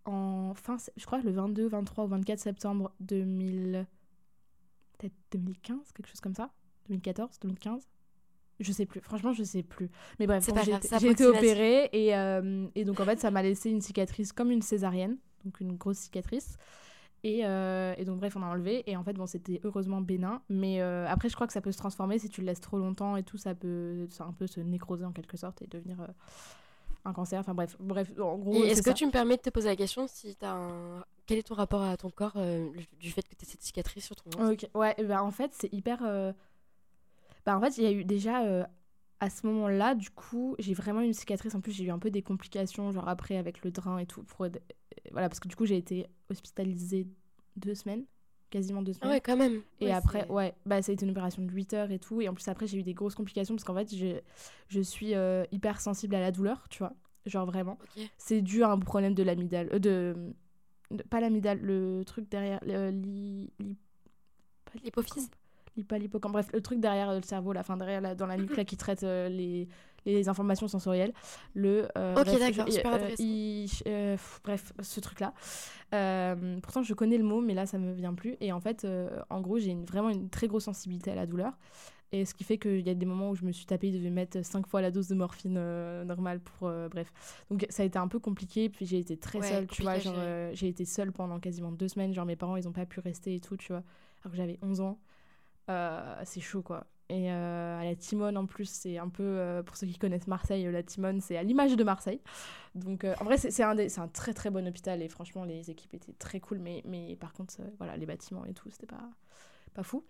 [0.04, 3.86] en fin je crois le 22 23 ou 24 septembre 2000
[4.98, 6.50] peut-être 2015 quelque chose comme ça.
[6.88, 7.88] 2014 2015
[8.60, 9.00] je sais plus.
[9.00, 9.90] Franchement je sais plus.
[10.20, 10.48] Mais bref
[11.00, 11.88] j'ai été opérée.
[11.92, 15.16] Et, euh, et donc en fait ça m'a laissé une cicatrice comme une césarienne.
[15.44, 16.56] Donc une grosse cicatrice
[17.24, 18.82] euh, et, donc, bref, on a enlevé.
[18.90, 20.42] Et en fait, bon, c'était heureusement bénin.
[20.48, 22.78] Mais euh, après, je crois que ça peut se transformer si tu le laisses trop
[22.78, 23.38] longtemps et tout.
[23.38, 26.06] Ça peut ça un peu se nécroser en quelque sorte et devenir euh,
[27.04, 27.40] un cancer.
[27.40, 28.64] Enfin, bref, bref en gros.
[28.64, 31.04] Est-ce que tu me permets de te poser la question si as un...
[31.26, 32.36] Quel est ton rapport à ton corps
[32.98, 34.66] du fait que tu aies cette cicatrice sur ton ventre?
[34.74, 36.02] Ouais, bah, en fait, c'est hyper.
[37.46, 38.66] Bah, en fait, il y a eu déjà.
[39.22, 41.54] À ce moment-là, du coup, j'ai vraiment une cicatrice.
[41.54, 44.24] En plus, j'ai eu un peu des complications, genre après avec le drain et tout.
[44.24, 44.48] Pour
[45.12, 47.06] voilà, parce que du coup, j'ai été hospitalisée
[47.54, 48.04] deux semaines,
[48.50, 49.10] quasiment deux semaines.
[49.10, 49.62] Ah ouais, quand même.
[49.78, 52.20] Et après, ouais, bah, ça a été une opération de 8 heures et tout.
[52.20, 54.18] Et en plus, après, j'ai eu des grosses complications parce qu'en fait, je,
[54.66, 56.92] je suis euh, hyper sensible à la douleur, tu vois.
[57.24, 57.78] Genre vraiment.
[58.18, 59.68] C'est dû à un problème de l'amidale.
[59.72, 59.78] Euh,
[60.90, 62.58] de, Pas l'amidale, le truc derrière.
[64.82, 65.30] L'hypophyse
[65.76, 66.32] L'hypocampe.
[66.32, 69.02] Bref, le truc derrière le cerveau, la fin derrière, dans la nuque, là, qui traite
[69.04, 69.68] euh, les
[70.04, 71.12] les informations sensorielles.
[71.54, 75.32] Le, euh, ok, d'accord, super euh, euh, bref, ce truc-là.
[76.62, 78.36] pourtant, je connais le mot, mais là, ça me vient plus.
[78.40, 78.86] Et en fait,
[79.30, 81.52] en gros, j'ai une, vraiment une très grosse sensibilité à la douleur.
[82.14, 83.96] Et ce qui fait qu'il y a des moments où je me suis tapé, je
[83.96, 85.54] devais mettre 5 fois la dose de morphine
[86.04, 86.70] normale pour.
[86.90, 87.10] bref.
[87.50, 88.68] Donc ça a été un peu compliqué.
[88.68, 89.98] Puis j'ai été très seule, tu vois.
[89.98, 90.14] Genre,
[90.52, 92.12] j'ai été seule pendant quasiment deux semaines.
[92.12, 93.82] Genre, mes parents, ils n'ont pas pu rester et tout, tu vois.
[94.22, 94.98] Alors que j'avais 11 ans.
[96.24, 96.86] C'est chaud, quoi.
[97.08, 100.28] Et euh, à la Timone, en plus, c'est un peu, euh, pour ceux qui connaissent
[100.28, 102.22] Marseille, la Timone, c'est à l'image de Marseille.
[102.74, 105.92] Donc, euh, en vrai, c'est un, un très très bon hôpital et franchement, les équipes
[105.92, 106.58] étaient très cool.
[106.58, 109.10] Mais, mais par contre, voilà, les bâtiments et tout, c'était pas,
[109.74, 110.06] pas fou.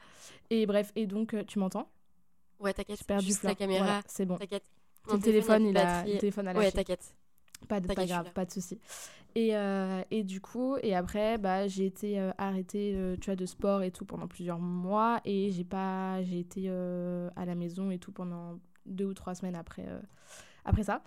[0.50, 1.90] Et bref, et donc, tu m'entends?
[2.60, 4.00] Ouais, t'inquiète, j'ai perdu la caméra.
[4.06, 4.36] c'est bon.
[4.36, 4.64] T'inquiète.
[5.10, 6.66] Le téléphone, il a, le téléphone a lâché.
[6.66, 7.14] Ouais, t'inquiète.
[7.68, 8.78] Pas, de, pas grave, pas de souci.
[9.34, 13.36] Et, euh, et, du coup, et après, bah, j'ai été euh, arrêtée euh, tu vois,
[13.36, 15.20] de sport et tout pendant plusieurs mois.
[15.24, 19.56] Et j'ai pas j'ai été à la maison et tout pendant deux ou trois semaines
[19.56, 19.86] après,
[20.64, 21.02] après ça.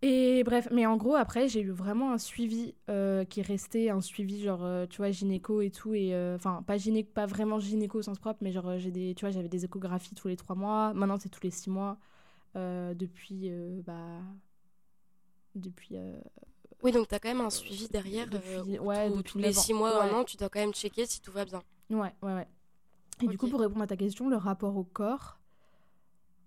[0.00, 4.00] Et bref, mais en gros, après, j'ai eu vraiment un suivi qui est resté, un
[4.00, 5.94] suivi genre, tu vois, gynéco et tout.
[5.94, 9.24] Et enfin, pas, gynéco, pas vraiment gynéco au sens propre, mais genre, j'ai des, tu
[9.24, 10.92] vois, j'avais des échographies tous les trois mois.
[10.94, 11.98] Maintenant, c'est tous les six mois.
[12.54, 13.50] depuis,
[13.84, 14.20] bah,
[15.58, 15.96] depuis
[16.82, 18.28] oui, donc tu as quand même un suivi derrière.
[18.28, 21.20] Depuis, euh, ouais, tous les six mois, un an, tu dois quand même checker si
[21.20, 21.62] tout va bien.
[21.90, 22.48] Ouais, ouais, ouais.
[23.22, 25.40] Et du coup, pour répondre à ta question, le rapport au corps,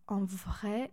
[0.08, 0.92] en vrai,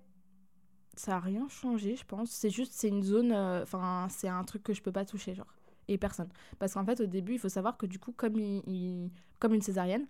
[0.96, 2.30] ça n'a rien changé, je pense.
[2.30, 5.34] C'est juste, c'est une zone, euh, enfin, c'est un truc que je peux pas toucher,
[5.34, 5.54] genre.
[5.86, 6.28] Et personne.
[6.58, 9.62] Parce qu'en fait, au début, il faut savoir que du coup, comme, il, comme une
[9.62, 10.06] césarienne,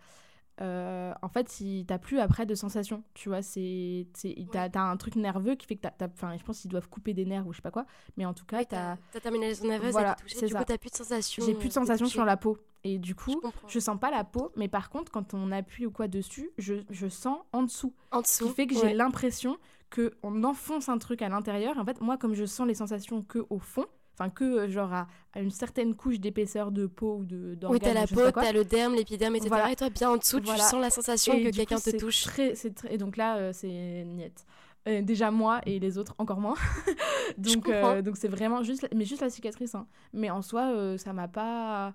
[0.60, 4.06] euh, en fait, il t'as plus après de sensations, tu vois, c'est
[4.50, 7.14] t'as as un truc nerveux qui fait que t'as, enfin, je pense qu'ils doivent couper
[7.14, 9.92] des nerfs ou je sais pas quoi, mais en tout cas, t'as ta terminaison nerveuse
[9.92, 11.44] voilà, touché, du coup, t'as plus de sensations.
[11.44, 14.52] J'ai plus de sensations sur la peau et du coup, je, sens pas la peau,
[14.56, 18.22] mais par contre, quand on appuie ou quoi dessus, je, je sens en dessous, en
[18.22, 19.58] dessous, ce qui fait que j'ai l'impression
[19.90, 21.78] que on enfonce un truc à l'intérieur.
[21.78, 23.86] En fait, moi, comme je sens les sensations que au fond,
[24.18, 27.72] enfin que euh, genre à, une certaine couche d'épaisseur de peau ou de d'organes.
[27.72, 29.54] Oui, t'as la peau, t'as le derme, l'épiderme, etc.
[29.70, 32.22] Et toi, bien en dessous, tu sens la sensation que quelqu'un te touche.
[32.22, 32.92] Très, très...
[32.92, 33.68] Et donc là, euh, c'est
[34.04, 34.44] niette.
[34.88, 36.54] Euh, déjà moi et les autres encore moins.
[37.38, 37.70] donc
[38.02, 39.74] donc c'est vraiment juste, mais juste la cicatrice.
[39.74, 39.86] Hein.
[40.12, 41.94] Mais en soi, ça m'a pas.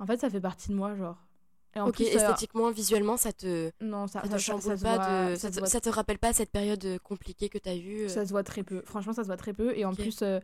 [0.00, 1.18] En fait, ça fait partie de moi, genre
[1.76, 5.36] ok, esthétiquement, visuellement, ça te, non, ça, ça te chamboule pas, de...
[5.36, 8.30] ça, te, rappelle pas cette période euh, compliquée que tu as eue euh Ça se
[8.30, 8.82] voit très peu.
[8.84, 9.76] Franchement, ça se voit très peu.
[9.76, 10.40] Et en plus, euh,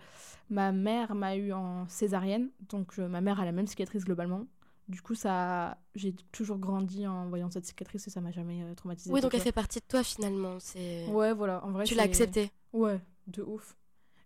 [0.50, 2.50] ma mère m'a eu en césarienne.
[2.68, 4.46] Donc, ma mère a la même cicatrice globalement.
[4.88, 9.10] Du coup, ça, j'ai toujours grandi en voyant cette cicatrice et ça m'a jamais traumatisée.
[9.12, 10.58] Oui, donc elle fait partie de toi finalement.
[10.60, 11.06] C'est.
[11.06, 11.64] Ouais, voilà.
[11.64, 12.50] En vrai, tu l'as accepté.
[12.72, 13.76] Ouais, de ouf.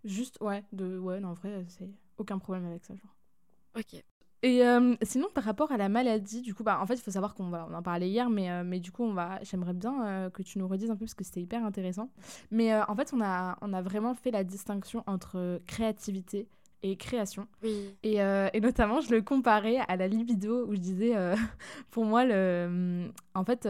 [0.05, 3.15] Juste, ouais, de, ouais, non, en vrai, c'est aucun problème avec ça, genre.
[3.77, 4.03] Ok.
[4.43, 7.11] Et euh, sinon, par rapport à la maladie, du coup, bah, en fait, il faut
[7.11, 9.73] savoir qu'on va, on en parlait hier, mais, euh, mais du coup, on va, j'aimerais
[9.73, 12.11] bien euh, que tu nous redises un peu parce que c'était hyper intéressant.
[12.51, 16.47] Mais en fait, on a, on a vraiment fait la distinction entre créativité
[16.85, 17.49] et création.
[17.65, 17.97] Oui.
[18.05, 21.15] Et, et, notamment, je le comparais à la libido où je disais,
[21.91, 23.69] pour moi, le, en fait,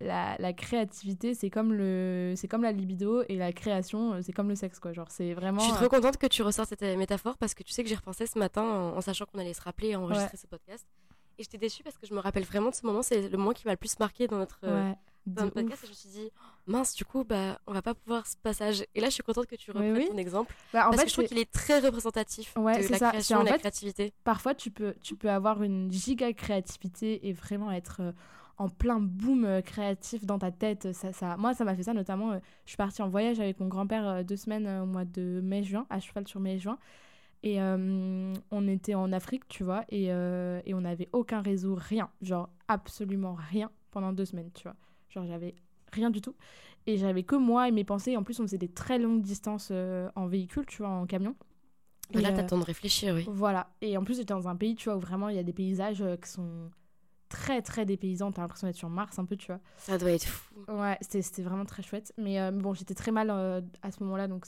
[0.00, 4.32] la, la, créativité, c'est comme, le, c'est comme la libido et la création, euh, c'est
[4.32, 4.92] comme le sexe, quoi.
[4.92, 5.60] Genre, c'est vraiment.
[5.60, 7.82] Je suis trop euh, contente que tu ressors cette euh, métaphore parce que tu sais
[7.82, 10.86] que j'ai repensé ce matin en, sachant qu'on allait se rappeler et enregistrer ce podcast.
[11.38, 13.52] Et j'étais déçue parce que je me rappelle vraiment de ce moment, c'est le moment
[13.52, 14.60] qui m'a le plus marqué dans notre,
[15.26, 15.84] dans notre podcast.
[15.84, 18.36] Et je me suis dit, oh, mince, du coup, bah, on va pas pouvoir ce
[18.36, 18.84] passage.
[18.94, 20.54] Et là, je suis contente que tu reprennes ton exemple.
[20.72, 23.44] Bah, en parce fait, que je trouve qu'il est très représentatif de la création et
[23.44, 24.12] de la créativité.
[24.24, 28.12] Parfois, tu peux, tu peux avoir une giga créativité et vraiment être euh,
[28.60, 30.92] en plein boom euh, créatif dans ta tête.
[30.92, 31.36] Ça, ça...
[31.36, 32.32] Moi, ça m'a fait ça notamment.
[32.32, 35.86] Euh, je suis partie en voyage avec mon grand-père deux semaines au mois de mai-juin,
[35.90, 36.78] à cheval sur mai-juin.
[37.42, 42.10] Et on était en Afrique, tu vois, et, et on n'avait aucun réseau, rien.
[42.20, 44.76] Genre, absolument rien pendant deux semaines, tu vois.
[45.08, 45.54] Genre, j'avais
[45.90, 46.34] rien du tout.
[46.86, 48.16] Et j'avais que moi et mes pensées.
[48.16, 51.34] En plus, on faisait des très longues distances euh, en véhicule, tu vois, en camion.
[52.12, 53.24] Et là, t'as temps de réfléchir, oui.
[53.28, 53.70] Voilà.
[53.80, 55.52] Et en plus, j'étais dans un pays, tu vois, où vraiment il y a des
[55.52, 56.70] paysages euh, qui sont
[57.30, 58.30] très, très dépaysants.
[58.32, 59.60] T'as l'impression d'être sur Mars un peu, tu vois.
[59.78, 60.54] Ça doit être fou.
[60.68, 62.12] Ouais, c'était vraiment très chouette.
[62.18, 64.44] Mais euh, bon, j'étais très mal à ce moment-là, donc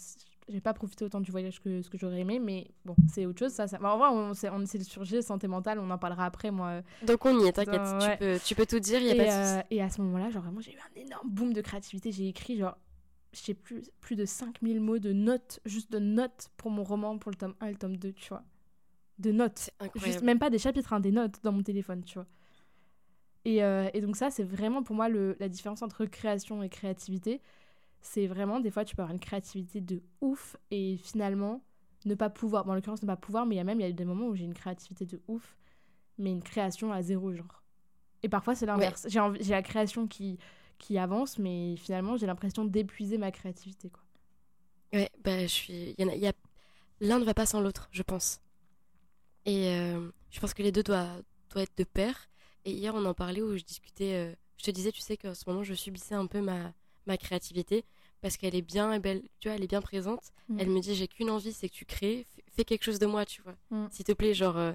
[0.48, 3.38] j'ai pas profité autant du voyage que ce que j'aurais aimé, mais bon, c'est autre
[3.38, 3.52] chose.
[3.52, 3.78] Ça, ça...
[3.82, 6.82] en vrai, on, essaie de sujet santé mentale, on en parlera après, moi.
[7.06, 9.18] Donc on y est, t'inquiète, tu, peux, tu peux tout dire, il y a et,
[9.18, 9.58] pas de souci.
[9.58, 12.12] Euh, et à ce moment-là, genre vraiment, j'ai eu un énorme boom de créativité.
[12.12, 12.76] J'ai écrit, genre,
[13.32, 17.18] je sais plus, plus de 5000 mots de notes, juste de notes pour mon roman,
[17.18, 18.42] pour le tome 1 et le tome 2, tu vois.
[19.18, 19.70] De notes.
[19.96, 22.26] Juste, même pas des chapitres, hein, des notes dans mon téléphone, tu vois.
[23.44, 26.68] Et, euh, et donc ça, c'est vraiment pour moi le, la différence entre création et
[26.68, 27.40] créativité
[28.02, 31.62] c'est vraiment, des fois, tu peux avoir une créativité de ouf et finalement
[32.04, 32.64] ne pas pouvoir.
[32.64, 34.04] Bon, en l'occurrence, ne pas pouvoir, mais il y a même il y a des
[34.04, 35.56] moments où j'ai une créativité de ouf,
[36.18, 37.62] mais une création à zéro, genre.
[38.24, 39.06] Et parfois, c'est l'inverse.
[39.08, 40.38] J'ai, j'ai la création qui,
[40.78, 44.02] qui avance, mais finalement, j'ai l'impression d'épuiser ma créativité, quoi.
[44.92, 45.94] Ouais, bah, je suis.
[45.96, 46.32] Y y a...
[47.00, 48.40] L'un ne va pas sans l'autre, je pense.
[49.46, 52.28] Et euh, je pense que les deux doivent, doivent être de pair.
[52.64, 54.14] Et hier, on en parlait où je discutais.
[54.14, 56.72] Euh, je te disais, tu sais qu'en ce moment, je subissais un peu ma,
[57.06, 57.84] ma créativité
[58.22, 60.32] parce qu'elle est bien belle, tu vois, elle est bien présente.
[60.48, 60.60] Mm.
[60.60, 63.26] Elle me dit j'ai qu'une envie, c'est que tu crées, fais quelque chose de moi,
[63.26, 63.56] tu vois.
[63.70, 63.88] Mm.
[63.90, 64.72] S'il te plaît, genre euh,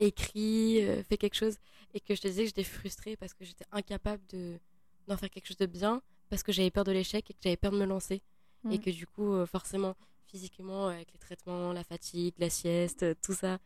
[0.00, 1.56] écris, euh, fais quelque chose
[1.92, 4.58] et que je te disais que j'étais frustrée parce que j'étais incapable de
[5.06, 7.58] d'en faire quelque chose de bien parce que j'avais peur de l'échec et que j'avais
[7.58, 8.22] peur de me lancer
[8.62, 8.72] mm.
[8.72, 9.96] et que du coup euh, forcément
[10.28, 13.58] physiquement avec les traitements, la fatigue, la sieste, tout ça,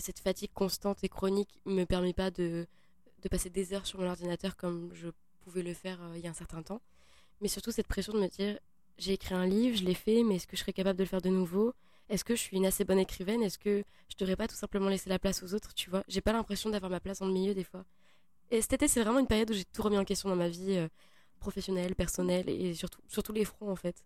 [0.00, 2.66] cette fatigue constante et chronique me permet pas de
[3.22, 5.08] de passer des heures sur mon ordinateur comme je
[5.40, 6.80] pouvais le faire il y a un certain temps.
[7.40, 8.58] Mais surtout cette pression de me dire
[8.98, 11.08] j'ai écrit un livre, je l'ai fait, mais est-ce que je serais capable de le
[11.08, 11.72] faire de nouveau?
[12.08, 13.42] Est-ce que je suis une assez bonne écrivaine?
[13.42, 16.20] Est-ce que je devrais pas tout simplement laisser la place aux autres Tu vois, j'ai
[16.20, 17.84] pas l'impression d'avoir ma place le milieu des fois.
[18.50, 20.48] Et cet été, c'est vraiment une période où j'ai tout remis en question dans ma
[20.48, 20.88] vie euh,
[21.38, 24.04] professionnelle, personnelle et surtout sur tous les fronts en fait.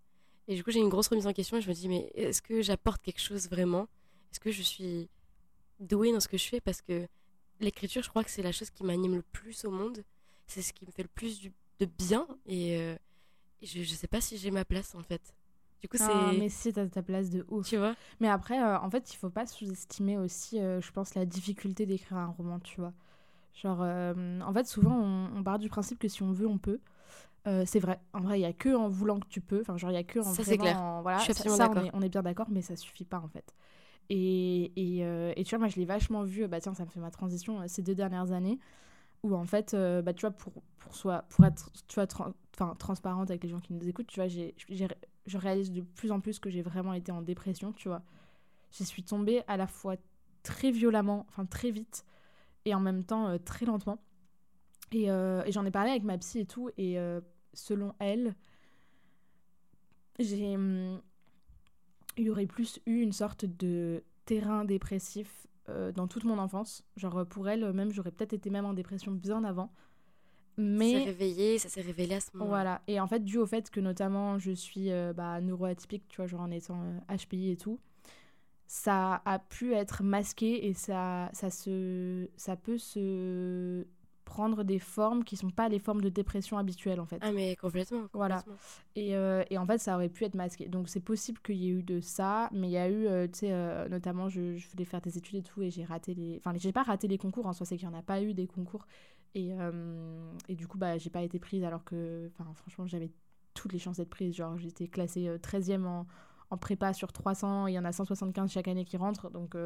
[0.48, 2.42] Et du coup, j'ai une grosse remise en question et je me dis mais est-ce
[2.42, 3.88] que j'apporte quelque chose vraiment?
[4.30, 5.08] Est-ce que je suis
[5.78, 6.60] douée dans ce que je fais?
[6.60, 7.06] Parce que
[7.64, 10.04] l'écriture, je crois que c'est la chose qui m'anime le plus au monde.
[10.46, 11.40] C'est ce qui me fait le plus
[11.80, 12.96] de bien et euh,
[13.62, 15.34] je, je sais pas si j'ai ma place en fait.
[15.82, 16.38] Du coup, c'est.
[16.38, 17.68] mais si, t'as ta place de ouf.
[17.68, 17.96] Tu vois?
[18.20, 21.86] Mais après, euh, en fait, il faut pas sous-estimer aussi, euh, je pense, la difficulté
[21.86, 22.92] d'écrire un roman, tu vois.
[23.60, 26.78] Genre, euh, en fait, souvent, on, part du principe que si on veut, on peut.
[27.44, 27.98] c'est vrai.
[28.12, 29.60] En vrai, il y a que en voulant que tu peux.
[29.60, 30.32] Enfin, genre, il y a que en.
[30.32, 31.00] Ça, c'est clair.
[31.02, 33.18] voilà, je suis absolument ça, on, est, on est, bien d'accord, mais ça suffit pas,
[33.18, 33.52] en fait.
[34.14, 34.98] Et, et,
[35.36, 36.46] et tu vois, moi, je l'ai vachement vu.
[36.46, 38.58] Bah, tiens, ça me fait ma transition ces deux dernières années
[39.22, 42.06] où en fait, euh, bah, tu vois, pour, pour, soi, pour être tu vois,
[42.54, 44.54] enfin transparente avec les gens qui nous écoutent, tu vois, j'ai,
[45.26, 48.02] je réalise de plus en plus que j'ai vraiment été en dépression, tu vois.
[48.72, 49.96] Je suis tombée à la fois
[50.42, 52.04] très violemment, enfin très vite,
[52.64, 53.98] et en même temps euh, très lentement.
[54.90, 56.98] Et, euh, et j'en ai parlé avec ma psy et tout, et
[57.54, 58.34] selon elle,
[60.18, 60.56] j'ai...
[62.16, 66.84] Il y aurait plus eu une sorte de terrain dépressif euh, dans toute mon enfance.
[66.96, 69.72] Genre pour elle, même j'aurais peut-être été même en dépression bien avant.
[70.58, 72.48] Mais ça s'est réveillé, ça s'est révélé à ce moment.
[72.48, 72.82] Voilà.
[72.86, 76.26] Et en fait, dû au fait que notamment je suis euh, bah, neuroatypique, tu vois,
[76.26, 77.78] genre en étant HPI euh, et tout,
[78.66, 83.86] ça a pu être masqué et ça, ça, se, ça peut se
[84.32, 87.18] prendre des formes qui sont pas les formes de dépression habituelles en fait.
[87.20, 88.06] Ah mais complètement.
[88.14, 88.42] Voilà.
[88.96, 90.68] Et, euh, et, en fait ça aurait pu être masqué.
[90.68, 93.26] Donc c'est possible qu'il y ait eu de ça, mais il y a eu, euh,
[93.26, 96.14] tu sais, euh, notamment je, je, voulais faire des études et tout et j'ai raté
[96.14, 96.38] les...
[96.38, 98.32] Enfin j'ai pas raté les concours en soi, c'est qu'il n'y en a pas eu
[98.32, 98.86] des concours.
[99.34, 99.50] Et,
[100.48, 103.10] et du coup bah j'ai pas été prise alors que, enfin franchement j'avais
[103.52, 104.34] toutes les chances d'être prise.
[104.34, 106.06] Genre j'étais classée 13e en,
[106.48, 109.30] en prépa sur 300, il y en a 175 chaque année qui rentrent.
[109.30, 109.56] Donc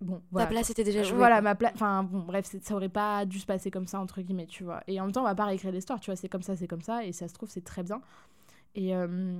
[0.00, 2.88] bon voilà, ta place était déjà jouée voilà ma place enfin bon bref ça aurait
[2.88, 4.82] pas dû se passer comme ça entre guillemets tu vois.
[4.86, 6.68] Et en même temps on va pas réécrire l'histoire tu vois c'est comme ça c'est
[6.68, 8.00] comme ça et ça se trouve c'est très bien.
[8.74, 9.36] Et euh,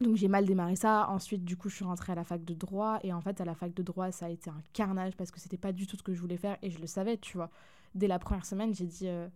[0.00, 1.08] donc j'ai mal démarré ça.
[1.10, 3.44] Ensuite du coup je suis rentrée à la fac de droit et en fait à
[3.44, 5.96] la fac de droit ça a été un carnage parce que c'était pas du tout
[5.96, 7.50] ce que je voulais faire et je le savais tu vois.
[7.94, 9.28] Dès la première semaine j'ai dit euh,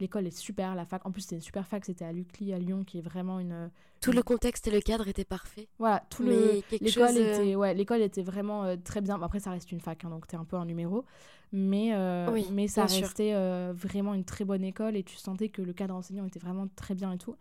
[0.00, 1.04] L'école est super, la fac.
[1.06, 3.70] En plus, c'était une super fac, c'était à l'UCLI à Lyon, qui est vraiment une.
[4.00, 5.68] Tout le contexte et le cadre étaient parfaits.
[5.78, 6.60] Voilà, tout le.
[6.80, 9.20] L'école était, ouais, l'école était vraiment euh, très bien.
[9.20, 11.04] Après, ça reste une fac, hein, donc t'es un peu un numéro.
[11.52, 15.62] Mais, euh, mais ça restait euh, vraiment une très bonne école et tu sentais que
[15.62, 17.36] le cadre enseignant était vraiment très bien et tout.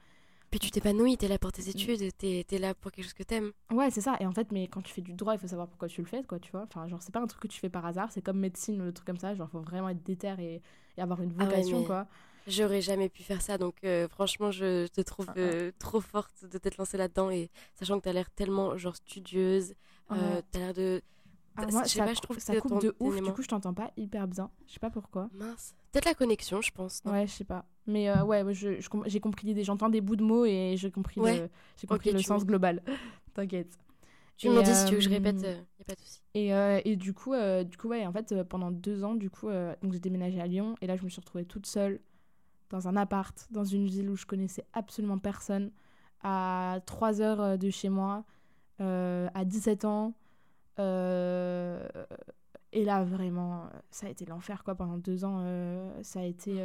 [0.49, 3.23] Puis tu t'épanouis, t'es là pour tes études, t'es es là pour quelque chose que
[3.23, 3.51] t'aimes.
[3.69, 4.15] Ouais, c'est ça.
[4.21, 6.07] Et en fait, mais quand tu fais du droit, il faut savoir pourquoi tu le
[6.07, 6.63] fais, quoi, tu vois.
[6.63, 8.85] Enfin, genre, c'est pas un truc que tu fais par hasard, c'est comme médecine ou
[8.85, 9.35] le truc comme ça.
[9.35, 10.61] Genre, faut vraiment être déter et,
[10.97, 12.07] et avoir une ah vocation, quoi.
[12.47, 15.39] J'aurais jamais pu faire ça, donc euh, franchement, je te trouve ah, ah.
[15.39, 19.75] Euh, trop forte de t'être lancée là-dedans et sachant que t'as l'air tellement genre studieuse,
[20.11, 21.01] euh, t'as l'air de.
[21.57, 23.91] moi, je sais pas, je trouve ça coupe de ouf, du coup, je t'entends pas
[23.97, 24.49] hyper bien.
[24.65, 25.29] Je sais pas pourquoi.
[25.33, 25.75] Mince.
[25.91, 27.01] Peut-être la connexion, je pense.
[27.05, 27.65] Ouais, je sais pas.
[27.85, 29.65] Mais ouais, j'ai je, compris l'idée.
[29.65, 31.49] J'entends des bouts de mots et j'ai compris le,
[31.85, 32.81] compris le sens global.
[33.33, 33.77] T'inquiète.
[34.37, 36.21] Tu me dis si tu veux que je répète, il a pas de souci.
[36.33, 36.51] Et,
[36.89, 37.33] et, du coup,
[37.65, 40.75] du coup ouais, en fait, pendant deux ans, du coup, donc j'ai déménagé à Lyon
[40.79, 41.99] et là, je me suis retrouvée toute seule
[42.69, 45.71] dans un appart, dans une ville où je connaissais absolument personne,
[46.21, 48.25] à 3 heures euh, de chez moi,
[48.81, 50.13] euh, à 17 ans.
[50.79, 51.87] Euh,
[52.73, 54.75] et là, vraiment, ça a été l'enfer, quoi.
[54.75, 55.43] Pendant deux ans,
[56.03, 56.61] ça a été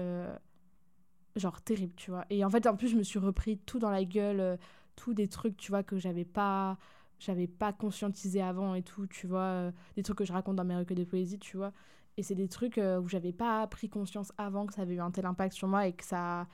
[1.37, 2.27] genre terrible, tu vois.
[2.29, 4.59] Et en fait, en plus, je me suis repris tout dans la gueule,
[4.97, 6.77] tous des trucs, tu vois, que j'avais pas
[7.19, 10.77] j'avais pas conscientisé avant et tout, tu vois, des trucs que je raconte dans mes
[10.77, 11.73] recueils de poésie, tu vois.
[12.17, 15.01] Et c'est des trucs euh, où j'avais pas pris conscience avant que ça avait eu
[15.01, 16.47] un tel impact sur moi et que ça.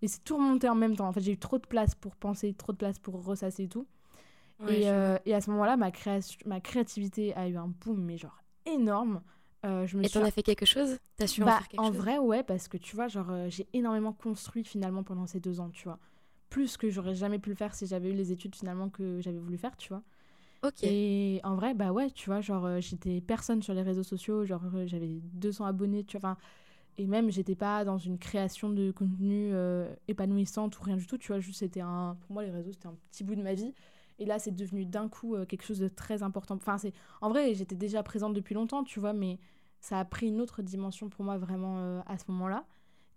[0.00, 1.06] Et c'est tout remonté en même temps.
[1.06, 3.86] En fait, j'ai eu trop de place pour penser, trop de place pour ressasser tout.
[4.66, 8.16] et, euh, et, à ce moment-là, ma, création, ma créativité a eu un boom, mais
[8.16, 9.22] genre énorme.
[9.64, 10.98] Euh, je me et t'en as fait quelque chose?
[11.16, 11.96] T'as su en bah, faire quelque en chose?
[11.96, 15.60] En vrai, ouais, parce que tu vois, genre, j'ai énormément construit finalement pendant ces deux
[15.60, 15.98] ans, tu vois.
[16.48, 19.38] Plus que j'aurais jamais pu le faire si j'avais eu les études finalement que j'avais
[19.38, 20.02] voulu faire, tu vois.
[20.82, 24.44] Et en vrai, bah ouais, tu vois, genre, euh, j'étais personne sur les réseaux sociaux,
[24.44, 26.36] genre, euh, j'avais 200 abonnés, tu vois,
[26.98, 31.18] et même, j'étais pas dans une création de contenu euh, épanouissante ou rien du tout,
[31.18, 33.54] tu vois, juste, c'était un, pour moi, les réseaux, c'était un petit bout de ma
[33.54, 33.72] vie.
[34.18, 36.54] Et là, c'est devenu d'un coup quelque chose de très important.
[36.54, 39.40] Enfin, c'est, en vrai, j'étais déjà présente depuis longtemps, tu vois, mais
[39.80, 42.64] ça a pris une autre dimension pour moi vraiment à ce moment-là.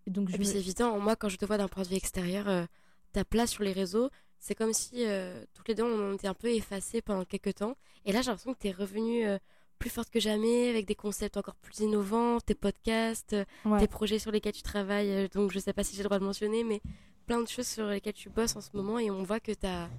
[0.07, 1.95] Et donc, je puis, c'est évident, moi, quand je te vois d'un point de vue
[1.95, 2.67] extérieur,
[3.11, 4.09] ta place sur les réseaux,
[4.45, 7.75] c'est comme si euh, toutes les deux on était un peu effacées pendant quelques temps.
[8.05, 9.39] Et là, j'ai l'impression que tu es revenue euh,
[9.79, 14.19] plus forte que jamais avec des concepts encore plus innovants, tes podcasts, euh, tes projets
[14.19, 15.27] sur lesquels tu travailles.
[15.29, 16.79] donc, je sais pas si j'ai le droit de mentionner, mais
[17.25, 18.99] plein de choses sur lesquelles tu bosses en ce moment.
[18.99, 19.89] Et on voit que tu as,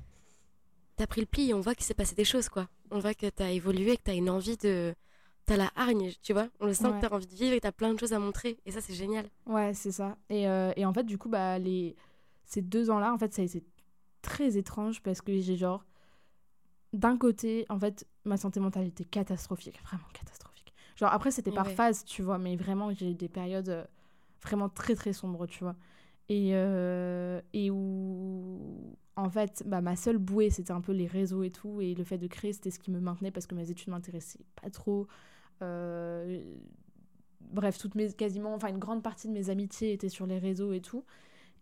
[1.00, 2.68] as, pris le pli et on voit qu'il s'est passé des choses, quoi.
[2.92, 4.94] On voit que tu as évolué, que tu as une envie de.
[5.46, 6.48] T'as la hargne, tu vois.
[6.60, 8.12] On le sent que tu as envie de vivre et tu as plein de choses
[8.12, 8.58] à montrer.
[8.64, 9.28] Et ça, c'est génial.
[9.46, 10.16] Ouais, c'est ça.
[10.30, 11.96] Et, et, en fait, du coup, bah, les...
[12.44, 13.64] ces deux ans-là, en fait, ça a été
[14.26, 15.86] très étrange parce que j'ai genre
[16.92, 20.74] d'un côté en fait ma santé mentale était catastrophique vraiment catastrophique.
[20.96, 23.84] Genre après c'était par phase tu vois mais vraiment j'ai eu des périodes euh,
[24.42, 25.76] vraiment très très sombres tu vois.
[26.28, 31.44] Et euh, et où en fait bah, ma seule bouée c'était un peu les réseaux
[31.44, 33.70] et tout et le fait de créer c'était ce qui me maintenait parce que mes
[33.70, 35.06] études m'intéressaient pas trop.
[35.62, 36.42] Euh,
[37.40, 40.72] bref toutes mes quasiment enfin une grande partie de mes amitiés étaient sur les réseaux
[40.72, 41.04] et tout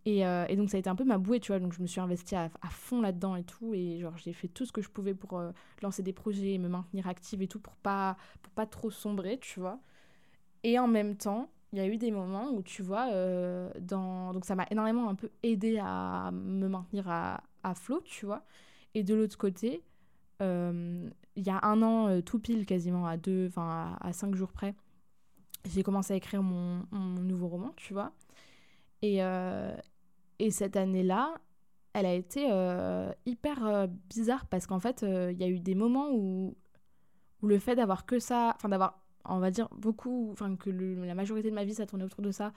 [0.07, 1.59] euh, et, donc ça a été un peu ma bouée, tu vois.
[1.59, 3.75] Donc je me suis investie à, fond là-dedans et tout.
[3.75, 5.51] Et genre j'ai fait tout ce que je pouvais pour euh,
[5.83, 9.61] lancer des projets, me maintenir active et tout pour pas, pour pas trop sombrer, tu
[9.61, 9.79] vois.
[10.62, 14.45] Et en même temps, il y a eu des moments où, tu vois, euh, donc
[14.45, 18.45] ça m'a énormément un peu aidé à me maintenir à, à flot, tu vois.
[18.95, 19.83] Et de l'autre côté,
[20.40, 24.75] il y a un an, tout pile quasiment, à deux, enfin à, cinq jours près,
[25.64, 28.12] j'ai commencé à écrire mon, nouveau roman, tu vois.
[29.03, 29.21] Et,
[30.38, 31.35] et cette année-là,
[31.94, 35.61] elle a été euh, hyper euh, bizarre parce qu'en fait, euh, il y a eu
[35.61, 36.57] des moments où,
[37.42, 41.14] où le fait d'avoir que ça, enfin d'avoir, on va dire, beaucoup, enfin que la
[41.14, 42.53] majorité de ma vie, ça tournait autour de ça,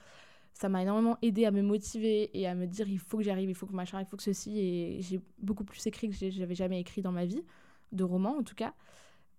[0.54, 3.50] ça m'a énormément aidé à me motiver et à me dire il faut que j'arrive,
[3.50, 4.60] il faut que machin, il faut que ceci.
[4.60, 7.44] Et j'ai beaucoup plus écrit que j'avais jamais écrit dans ma vie,
[7.92, 8.74] de romans en tout cas.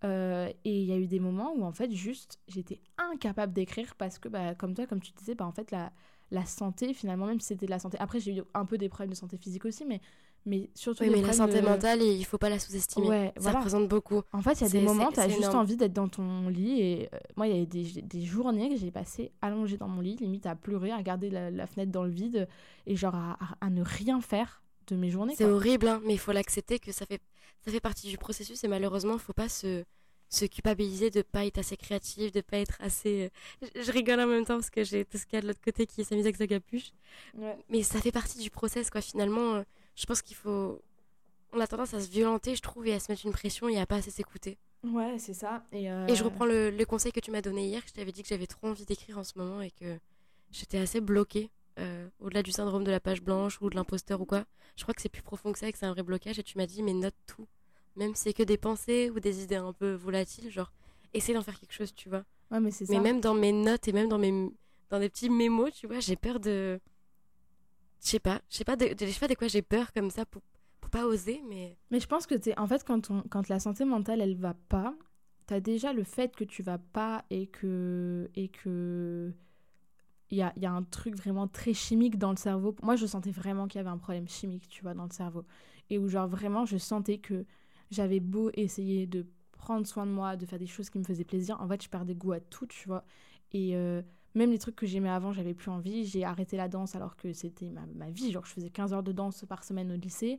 [0.04, 4.18] et il y a eu des moments où en fait, juste, j'étais incapable d'écrire parce
[4.20, 5.92] que, bah, comme toi, comme tu disais, bah, en fait, la
[6.30, 7.96] la santé finalement même si c'était de la santé.
[8.00, 10.00] Après j'ai eu un peu des problèmes de santé physique aussi mais
[10.46, 13.08] mais surtout oui, mais la santé mentale il faut pas la sous-estimer.
[13.08, 14.22] Ouais, ça représente beaucoup.
[14.32, 16.80] En fait il y a des moments tu as juste envie d'être dans ton lit
[16.80, 20.00] et euh, moi il y a des, des journées que j'ai passé allongée dans mon
[20.00, 22.48] lit limite à pleurer à regarder la, fenêtre dans le vide
[22.86, 26.32] et genre à, ne rien faire de mes journées c'est horrible hein, mais il faut
[26.32, 27.20] l'accepter que ça fait
[27.64, 29.84] ça fait partie du processus et malheureusement il faut pas se
[30.28, 33.30] se culpabiliser de pas être assez créative, de pas être assez.
[33.62, 35.46] Euh, je, rigole en même temps parce que j'ai tout ce qu'il y a de
[35.46, 36.92] l'autre côté qui s'amuse avec sa capuche.
[37.68, 39.00] Mais ça fait partie du process, quoi.
[39.00, 39.62] Finalement, euh,
[39.96, 40.80] je pense qu'il faut.
[41.52, 43.78] On a tendance à se violenter, je trouve, et à se mettre une pression et
[43.78, 44.58] à pas assez s'écouter.
[44.84, 45.64] Ouais, c'est ça.
[45.72, 47.82] Et, et, je euh, reprends le, le, conseil que tu m'as donné hier.
[47.86, 49.98] Je t'avais dit que j'avais trop envie d'écrire en ce moment et que
[50.50, 54.24] j'étais assez bloquée euh, au-delà du syndrome de la page blanche ou de l'imposteur ou
[54.24, 54.44] quoi.
[54.76, 56.38] Je crois que c'est plus profond que ça et que c'est un vrai blocage.
[56.38, 57.46] Et tu m'as dit, mais note tout.
[57.98, 60.72] Même si c'est que des pensées ou des idées un peu volatiles, genre,
[61.12, 62.24] essaie d'en faire quelque chose, tu vois.
[62.50, 64.50] Ouais, mais c'est Mais même dans mes notes et même dans, mes,
[64.88, 66.80] dans des petits mémos, tu vois, j'ai peur de.
[68.00, 68.86] Je sais pas, je sais pas de,
[69.18, 70.42] pas de quoi j'ai peur comme ça pour,
[70.80, 71.76] pour pas oser, mais.
[71.90, 72.56] Mais je pense que t'es.
[72.56, 74.94] En fait, quand, on, quand la santé mentale, elle va pas,
[75.46, 78.30] t'as déjà le fait que tu vas pas et que.
[78.36, 79.32] Et que
[80.30, 82.76] il y a, y a, un truc vraiment très chimique dans le cerveau.
[82.82, 85.42] Moi, je sentais vraiment qu'il y avait un problème chimique, tu vois, dans le cerveau.
[85.88, 87.46] Et où, genre, vraiment, je sentais que
[87.90, 91.24] j'avais beau essayer de prendre soin de moi, de faire des choses qui me faisaient
[91.24, 93.04] plaisir, en fait, je perdais goût à tout, tu vois.
[93.52, 94.02] Et euh,
[94.34, 96.04] même les trucs que j'aimais avant, j'avais plus envie.
[96.04, 98.30] J'ai arrêté la danse alors que c'était ma, ma, vie.
[98.30, 100.38] Genre, je faisais 15 heures de danse par semaine au lycée.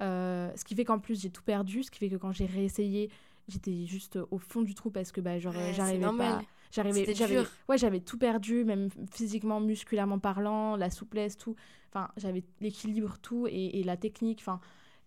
[0.00, 1.82] Euh, ce qui fait qu'en plus, j'ai tout perdu.
[1.82, 3.10] Ce qui fait que quand j'ai réessayé,
[3.48, 7.38] j'étais juste au fond du trou parce que bah, genre, ouais, j'arrivais pas j'arrivais j'avais
[7.68, 11.54] ouais j'avais tout perdu même physiquement musculairement parlant la souplesse tout
[11.90, 14.58] enfin j'avais l'équilibre tout et, et, la technique enfin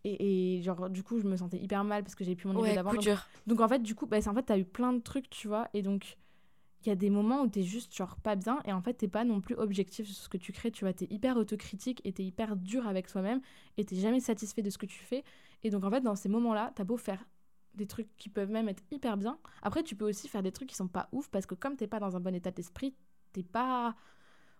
[0.06, 2.54] et, et, genre du coup je me sentais hyper mal parce que j'ai plus mon
[2.54, 3.08] niveau ouais, d'avant donc,
[3.48, 5.68] donc, en fait du coup bah, en fait t'as eu plein de trucs tu vois
[5.74, 6.18] et donc
[6.84, 9.08] il y a des moments où t'es juste genre pas bien et en fait t'es
[9.08, 12.12] pas non plus objectif sur ce que tu crées tu vois t'es hyper autocritique et
[12.12, 13.41] t'es hyper dur avec toi-même
[13.78, 15.24] et t'es jamais satisfait de ce que tu fais
[15.63, 17.26] et donc en fait dans ces moments là t'as beau faire
[17.76, 19.38] des trucs qui peuvent même être hyper bien.
[19.62, 21.88] Après, tu peux aussi faire des trucs qui sont pas ouf parce que comme t'es
[21.88, 22.96] pas dans un bon état d'esprit,
[23.34, 23.96] t'es pas.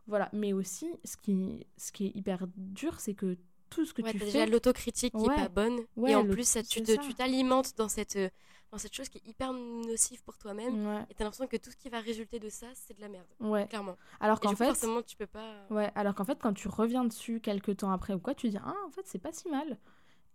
[0.08, 0.29] Voilà.
[0.34, 3.38] Mais aussi, ce qui, ce qui est hyper dur, c'est que
[3.69, 4.25] tout ce que ouais, tu as fais.
[4.25, 5.80] déjà l'autocritique qui est pas bonne.
[5.95, 8.30] Ouais, et en plus, ça, tu tu t'alimentes dans cette, euh,
[8.71, 10.86] dans cette chose qui est hyper nocive pour toi-même.
[10.88, 13.10] Ouais, Et t'as l'impression que tout ce qui va résulter de ça, c'est de la
[13.10, 13.28] merde.
[13.39, 13.67] ouais.
[13.67, 13.97] Clairement.
[14.19, 14.65] Alors qu'en coup, fait.
[14.65, 15.65] forcément, tu peux pas.
[15.69, 18.58] Ouais, alors qu'en fait, quand tu reviens dessus quelques temps après ou quoi, tu dis
[18.63, 19.78] Ah, en fait, c'est pas si mal.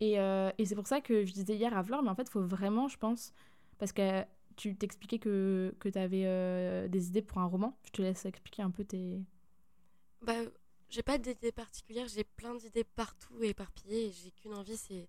[0.01, 2.23] Et, euh, et c'est pour ça que je disais hier à Flore, mais en fait,
[2.23, 3.33] il faut vraiment, je pense,
[3.79, 4.25] parce que
[4.57, 7.77] tu t'expliquais que, que tu avais des idées pour un roman.
[7.85, 9.21] Je te laisse expliquer un peu tes.
[10.23, 10.35] Bah,
[10.91, 14.07] j'ai pas d'idées particulières, j'ai plein d'idées partout et éparpillées.
[14.09, 15.09] et J'ai qu'une envie, c'est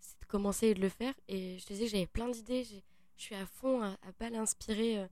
[0.00, 1.14] c'est de commencer et de le faire.
[1.28, 2.64] Et je te disais que j'avais plein d'idées.
[2.64, 2.82] j'ai-
[3.16, 5.06] Je suis à fond, à, à balle inspirée, euh,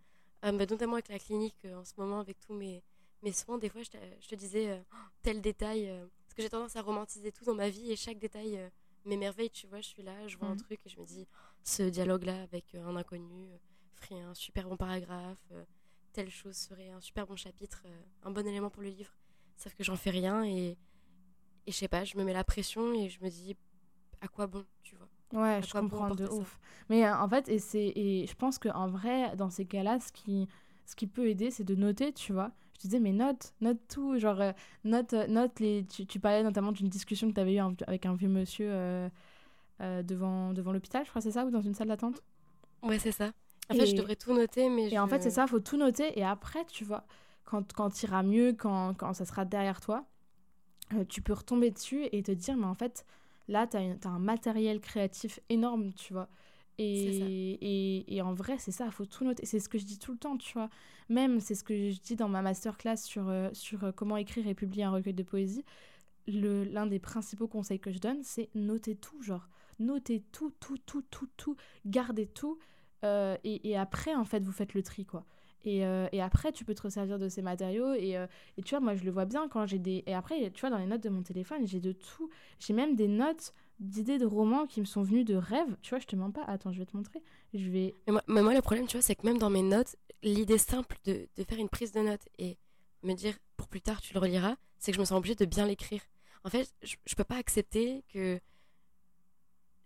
[0.46, 2.82] euh, bah, notamment avec la clinique euh, en ce moment, avec tous mes,
[3.22, 3.56] mes soins.
[3.58, 5.86] Des fois, je te, je te disais Oh, tel détail.
[6.24, 8.58] parce que j'ai tendance à romantiser tout dans ma vie et chaque détail
[9.04, 9.50] m'émerveille.
[9.50, 10.60] Tu vois, je suis là, je vois un Mhm.
[10.60, 11.26] truc et je me dis
[11.62, 13.48] ce dialogue-là avec un inconnu
[13.94, 15.52] ferait un super bon paragraphe.
[16.12, 17.84] telle chose serait un super bon chapitre,
[18.24, 19.12] un bon élément pour le livre.
[19.60, 20.78] Sauf que j'en fais rien et,
[21.66, 23.56] et je sais pas, je me mets la pression et je me dis
[24.20, 25.08] à quoi bon, tu vois?
[25.32, 26.30] Ouais, À je bon comprends de ça?
[26.34, 26.58] ouf.
[26.88, 30.10] Mais euh, en fait, et, c'est, et je pense qu'en vrai, dans ces cas-là, ce
[30.12, 30.48] qui,
[30.86, 32.50] ce qui peut aider, c'est de noter, tu vois.
[32.74, 34.18] Je disais, mais note, note tout.
[34.18, 34.52] Genre, euh,
[34.84, 35.84] note, euh, note les.
[35.86, 39.08] Tu, tu parlais notamment d'une discussion que tu avais eue avec un vieux monsieur euh,
[39.82, 42.22] euh, devant, devant l'hôpital, je crois, c'est ça, ou dans une salle d'attente?
[42.82, 43.32] Ouais, c'est ça.
[43.70, 46.18] En fait, je devrais tout noter, mais Et en fait, c'est ça, faut tout noter.
[46.18, 47.04] Et après, tu vois,
[47.50, 50.04] quand, quand tu iras mieux, quand, quand ça sera derrière toi,
[50.94, 53.04] euh, tu peux retomber dessus et te dire, mais en fait,
[53.48, 56.28] là, tu as, un matériel créatif énorme, tu vois.
[56.78, 59.44] Et, et, et en vrai, c'est ça, faut tout noter.
[59.46, 60.70] C'est ce que je dis tout le temps, tu vois.
[61.08, 64.46] Même, c'est ce que je dis dans ma masterclass sur, euh, sur euh, comment écrire
[64.46, 65.64] et publier un recueil de poésie.
[66.28, 69.48] L'un des principaux conseils que je donne, c'est noter tout, genre.
[69.80, 71.56] Notez tout, tout, tout, tout, tout.
[71.84, 72.58] Gardez tout.
[73.04, 75.26] euh, et, et après, en fait, vous faites le tri, quoi.
[75.64, 77.92] Et, euh, et après, tu peux te resservir de ces matériaux.
[77.94, 80.02] Et, euh, et tu vois, moi, je le vois bien quand j'ai des.
[80.06, 82.30] Et après, tu vois, dans les notes de mon téléphone, j'ai de tout.
[82.58, 85.76] J'ai même des notes d'idées de romans qui me sont venues de rêves.
[85.82, 86.44] Tu vois, je te mens pas.
[86.44, 87.22] Attends, je vais te montrer.
[87.54, 87.94] Je vais.
[88.06, 90.58] Mais moi, mais moi, le problème, tu vois, c'est que même dans mes notes, l'idée
[90.58, 92.56] simple de, de faire une prise de notes et
[93.02, 95.44] me dire pour plus tard tu le reliras, c'est que je me sens obligée de
[95.46, 96.02] bien l'écrire.
[96.44, 98.38] En fait, je, je peux pas accepter que.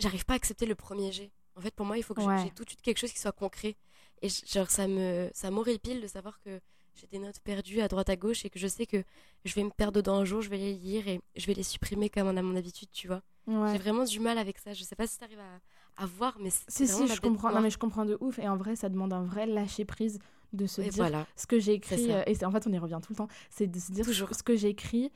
[0.00, 1.30] J'arrive pas à accepter le premier jet.
[1.56, 2.38] En fait, pour moi, il faut que Ouais.
[2.42, 3.76] j'ai tout de suite quelque chose qui soit concret.
[4.22, 6.60] Et genre, ça me ça m'horripile de savoir que
[6.94, 9.02] j'ai des notes perdues à droite à gauche et que je sais que
[9.44, 11.62] je vais me perdre dedans un jour, je vais les lire et je vais les
[11.64, 13.20] supprimer comme on a mon habitude, tu vois.
[13.46, 13.72] Ouais.
[13.72, 14.72] J'ai vraiment du mal avec ça.
[14.72, 17.52] Je sais pas si tu arrives à, à voir, mais c'est Si, si, je comprends.
[17.52, 18.38] Non, mais je comprends de ouf.
[18.38, 20.18] Et en vrai, ça demande un vrai lâcher prise
[20.52, 21.26] de se Et dire voilà.
[21.36, 22.12] ce que j'ai écrit.
[22.12, 23.28] euh, et en fait, on y revient tout le temps.
[23.50, 24.32] C'est de se dire Toujours.
[24.34, 25.10] ce que j'ai écrit.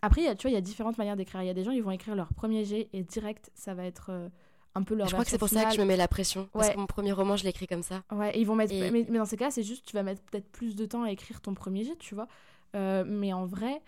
[0.00, 1.42] Après, il y a- tu vois, il y a différentes manières d'écrire.
[1.42, 3.84] Il y a des gens, ils vont écrire leur premier jet et direct, ça va
[3.84, 4.28] être euh,
[4.74, 6.48] un peu leur Je crois que c'est pour ça que je me mets la pression.
[6.52, 6.74] Parce Ouais.
[6.74, 8.02] que mon premier roman, je l'ai écrit comme ça.
[8.10, 8.72] Ouais, et ils vont mettre.
[8.72, 11.02] Et- Mais, mais dans ces cas, c'est juste, tu vas mettre peut-être plus de temps
[11.02, 12.28] à écrire ton premier jet, tu vois.
[12.74, 13.82] Euh, mais en vrai,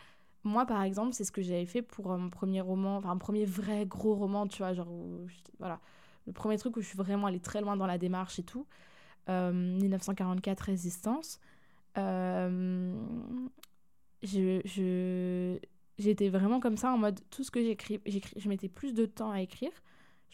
[0.44, 3.16] moi, par exemple, c'est ce que j'avais fait pour euh, mon premier roman, enfin, un
[3.18, 4.74] premier vrai gros roman, tu vois.
[4.74, 5.80] Genre, où je- voilà.
[6.26, 8.66] Le premier truc où je suis vraiment allée très loin dans la démarche et tout.
[9.30, 11.40] Euh, 1944 Résistance.
[11.96, 12.94] Euh,
[14.22, 15.58] je, je,
[15.98, 19.06] j'étais vraiment comme ça en mode tout ce que j'écris, j'écris, je mettais plus de
[19.06, 19.70] temps à écrire,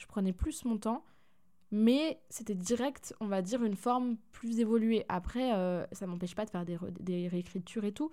[0.00, 1.04] je prenais plus mon temps,
[1.70, 5.04] mais c'était direct, on va dire, une forme plus évoluée.
[5.08, 8.10] Après, euh, ça m'empêche pas de faire des, des réécritures et tout,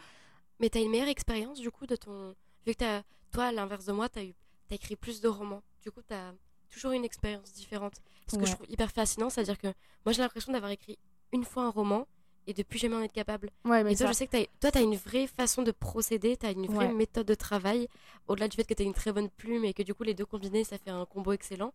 [0.60, 2.36] Mais tu as une meilleure expérience du coup de ton.
[2.66, 3.04] Vu que as...
[3.32, 4.34] toi, à l'inverse de moi, tu as, eu...
[4.72, 5.62] as écrit plus de romans.
[5.84, 6.34] Du coup, tu as
[6.70, 8.02] toujours une expérience différente.
[8.28, 9.68] Ce que je trouve hyper fascinant, c'est-à-dire que
[10.06, 10.98] moi, j'ai l'impression d'avoir écrit
[11.32, 12.08] une fois un roman
[12.46, 13.50] et depuis jamais en être capable.
[13.66, 14.46] Ouais, mais et toi, je sais que as...
[14.60, 17.88] toi, tu as une vraie façon de procéder, tu as une vraie méthode de travail,
[18.28, 20.14] au-delà du fait que tu as une très bonne plume et que du coup, les
[20.14, 21.74] deux combinés, ça fait un combo excellent.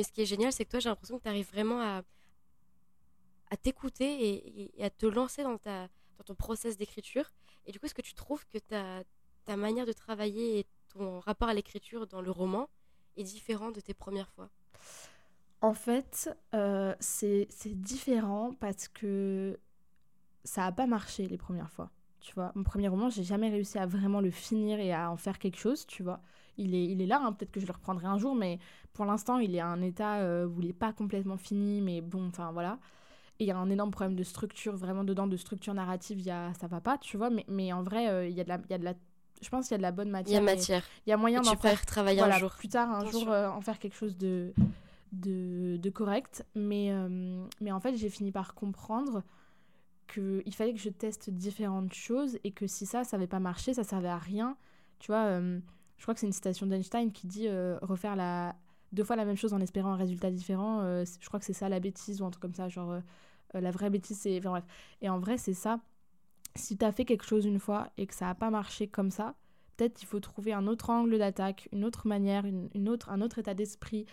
[0.00, 2.02] Mais ce qui est génial, c'est que toi, j'ai l'impression que tu arrives vraiment à,
[3.58, 5.58] t'écouter et, à te lancer dans,
[6.24, 7.30] ton process d'écriture.
[7.66, 9.04] Et du coup, est-ce que tu trouves que ta,
[9.44, 12.70] ta manière de travailler et ton rapport à l'écriture dans le roman
[13.18, 14.48] est différent de tes premières fois?
[15.60, 19.60] En fait, euh, c'est différent parce que
[20.44, 21.90] ça n'a pas marché les premières fois.
[22.20, 25.16] Tu vois, mon premier roman, j'ai jamais réussi à vraiment le finir et à en
[25.16, 26.20] faire quelque chose, tu vois.
[26.58, 28.58] Il est, il est là, hein, peut-être que je le reprendrai un jour, mais
[28.92, 32.02] pour l'instant, il est à un état euh, où il n'est pas complètement fini, mais
[32.02, 32.78] bon, enfin voilà.
[33.38, 36.30] Et il y a un énorme problème de structure, vraiment dedans, de structure narrative, y
[36.30, 38.50] a, ça va pas, tu vois, mais, mais en vrai, euh, il y, a de
[38.50, 38.94] la, y a de la
[39.40, 40.42] je pense qu'il y a de la bonne matière.
[40.42, 40.84] Il y a matière.
[41.06, 42.52] Il y a moyen d'en faire travailler un jour.
[42.58, 44.52] Plus tard, un jour, euh, en faire quelque chose de,
[45.12, 46.44] de, de correct.
[46.54, 46.92] Mais,
[47.62, 49.22] mais en fait, j'ai fini par comprendre
[50.12, 53.74] qu'il fallait que je teste différentes choses et que si ça, ça n'avait pas marché,
[53.74, 54.56] ça servait à rien.
[54.98, 55.60] Tu vois, euh,
[55.96, 58.56] je crois que c'est une citation d'Einstein qui dit euh, refaire la
[58.92, 60.80] deux fois la même chose en espérant un résultat différent.
[60.82, 62.68] Euh, je crois que c'est ça la bêtise ou un truc comme ça.
[62.68, 63.00] Genre,
[63.54, 64.38] la vraie bêtise, c'est.
[64.38, 64.64] Enfin bref.
[65.00, 65.80] Et en vrai, c'est ça.
[66.56, 69.10] Si tu as fait quelque chose une fois et que ça n'a pas marché comme
[69.10, 69.36] ça,
[69.76, 73.20] peut-être il faut trouver un autre angle d'attaque, une autre manière, une, une autre, un
[73.20, 74.06] autre état d'esprit,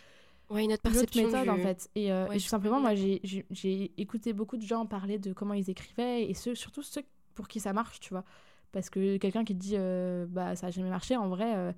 [0.50, 1.26] Ouais, une autre perception.
[1.26, 1.90] méthode, en fait.
[1.96, 6.30] Et, euh, tout simplement, moi, j'ai écouté beaucoup de gens parler de comment ils écrivaient,
[6.30, 7.04] et ceux, surtout ceux
[7.36, 8.24] pour qui ça marche, tu vois.
[8.72, 11.72] Parce que quelqu'un qui dit, euh, bah, ça n'a jamais marché, en vrai, euh,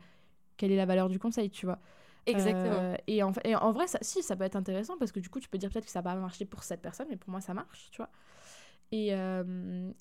[0.57, 1.80] quelle est la valeur du conseil, tu vois.
[2.26, 2.95] Exactement.
[3.07, 5.39] et, en, et en vrai, ça, si, ça peut être intéressant, parce que du coup,
[5.39, 7.41] tu peux dire peut-être que ça n'a pas marché pour cette personne, mais pour moi,
[7.41, 8.09] ça marche, tu vois.
[8.91, 9.09] Et,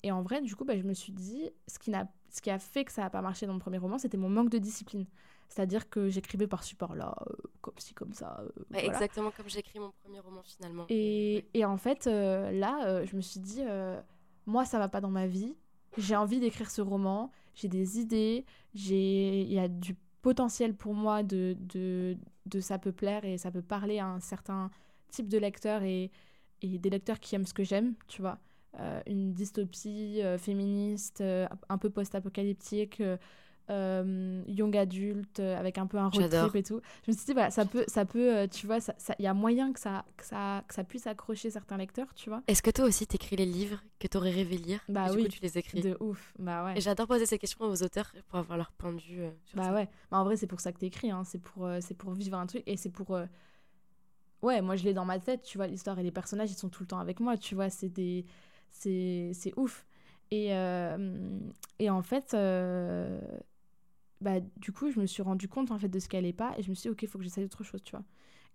[0.03, 1.91] et en vrai, du coup, bah, je me suis dit, ce qui,
[2.29, 4.29] ce qui a fait que ça n'a pas marché dans mon premier roman, c'était mon
[4.29, 5.05] manque de discipline.
[5.49, 8.39] C'est-à-dire que j'écrivais par support là, euh, comme ci, comme ça.
[8.41, 10.85] Euh, exactement comme j'écris mon premier roman finalement.
[10.89, 13.63] Et, et en fait, euh, là, je me suis dit,
[14.45, 15.55] moi, ça va pas dans ma vie.
[15.97, 17.31] J'ai envie d'écrire ce roman.
[17.55, 18.45] J'ai des idées.
[18.75, 23.49] Il y a du potentiel pour moi de, de, de, ça peut plaire et ça
[23.49, 24.69] peut parler à un certain
[25.09, 26.11] type de lecteur et,
[26.61, 28.37] et des lecteurs qui aiment ce que j'aime, tu vois.
[29.07, 33.01] une dystopie féministe, un peu post-apocalyptique
[33.69, 36.81] euh, young adulte euh, avec un peu un road trip et tout.
[37.05, 39.25] Je me suis dit, voilà, ça peut, ça peut euh, tu vois, il ça, il
[39.25, 42.41] y a moyen que ça, que, ça, que ça puisse accrocher certains lecteurs, tu vois.
[42.47, 44.79] Est-ce que toi aussi t'écris les livres que t'aurais rêvé lire?
[44.89, 45.17] Bah et oui.
[45.17, 45.81] Du coup, tu les écris.
[45.81, 46.77] De ouf, bah ouais.
[46.77, 49.21] Et j'adore poser ces questions aux auteurs pour avoir leur point de vue.
[49.53, 51.23] bah ouais, bah, en vrai, c'est pour ça que t'écris, hein.
[51.23, 53.17] c'est pour, c'est pour vivre un truc et c'est pour.
[54.41, 56.69] Ouais, moi je l'ai dans ma tête, tu vois, l'histoire et les personnages ils sont
[56.69, 58.25] tout le temps avec moi, tu vois, c'est des.
[58.71, 59.85] C'est ouf.
[60.31, 60.47] Et,
[61.79, 62.35] et en fait,
[64.21, 66.53] bah, du coup, je me suis rendu compte en fait de ce qu'elle est pas
[66.57, 68.03] et je me suis dit, ok, il faut que j'essaye autre chose, tu vois.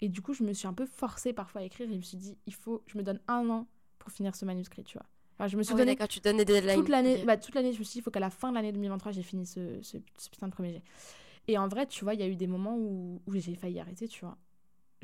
[0.01, 2.03] Et du coup, je me suis un peu forcée parfois à écrire et je me
[2.03, 3.67] suis dit, il faut, je me donne un an
[3.99, 5.07] pour finir ce manuscrit, tu vois.
[5.35, 5.97] Enfin, je me suis ah donné.
[6.09, 6.77] tu donnes des deadlines.
[6.77, 8.55] Toute l'année, bah, toute l'année, je me suis dit, il faut qu'à la fin de
[8.55, 9.99] l'année 2023, j'ai fini ce, ce,
[10.31, 10.83] putain de premier jet.
[11.49, 13.81] Et en vrai, tu vois, il y a eu des moments où, où j'ai failli
[13.81, 14.37] arrêter, tu vois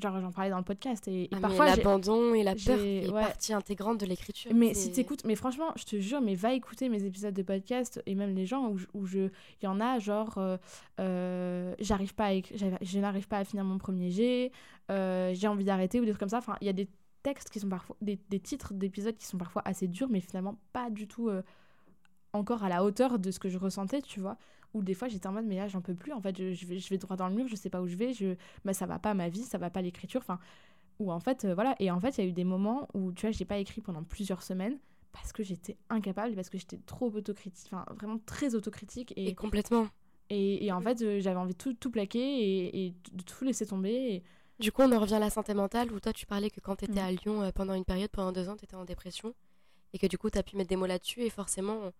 [0.02, 3.52] genre j'en parlais dans le podcast et, ah, parfois l'abandon et la peur est partie
[3.52, 7.04] intégrante de l'écriture mais si t'écoutes mais franchement je te jure mais va écouter mes
[7.04, 9.28] épisodes de podcast et même les gens où, où je
[9.62, 10.56] il y en a genre euh,
[11.00, 14.52] euh, j'arrive pas à je n'arrive pas à finir mon premier jet
[14.90, 16.38] euh, j'ai envie d'arrêter ou des trucs comme ça.
[16.38, 16.88] Enfin il y a des
[17.22, 20.58] textes qui sont parfois des, des titres d'épisodes qui sont parfois assez durs mais finalement
[20.72, 21.30] pas du tout
[22.32, 24.36] encore à la hauteur de ce que je ressentais tu vois
[24.74, 26.78] où des fois j'étais en mode mais là j'en peux plus en fait je, vais,
[26.78, 28.86] je vais droit dans le mur je sais pas où je vais je bah, ça
[28.86, 30.38] va pas ma vie ça va pas l'écriture enfin
[30.98, 33.12] ou en fait euh, voilà et en fait il y a eu des moments où
[33.12, 34.78] tu vois j'ai pas écrit pendant plusieurs semaines
[35.12, 39.88] parce que j'étais incapable parce que j'étais trop autocritique enfin vraiment très autocritique et, complètement
[40.28, 43.44] et, et en fait euh, j'avais envie de tout, tout plaquer et, et, de tout
[43.44, 44.22] laisser tomber et...
[44.60, 46.76] du coup on en revient à la santé mentale où toi tu parlais que quand
[46.76, 47.04] tu étais mm.
[47.04, 49.34] à Lyon euh, pendant une période pendant deux ans tu étais en dépression
[49.92, 51.90] et que du coup tu as pu mettre des mots là-dessus et forcément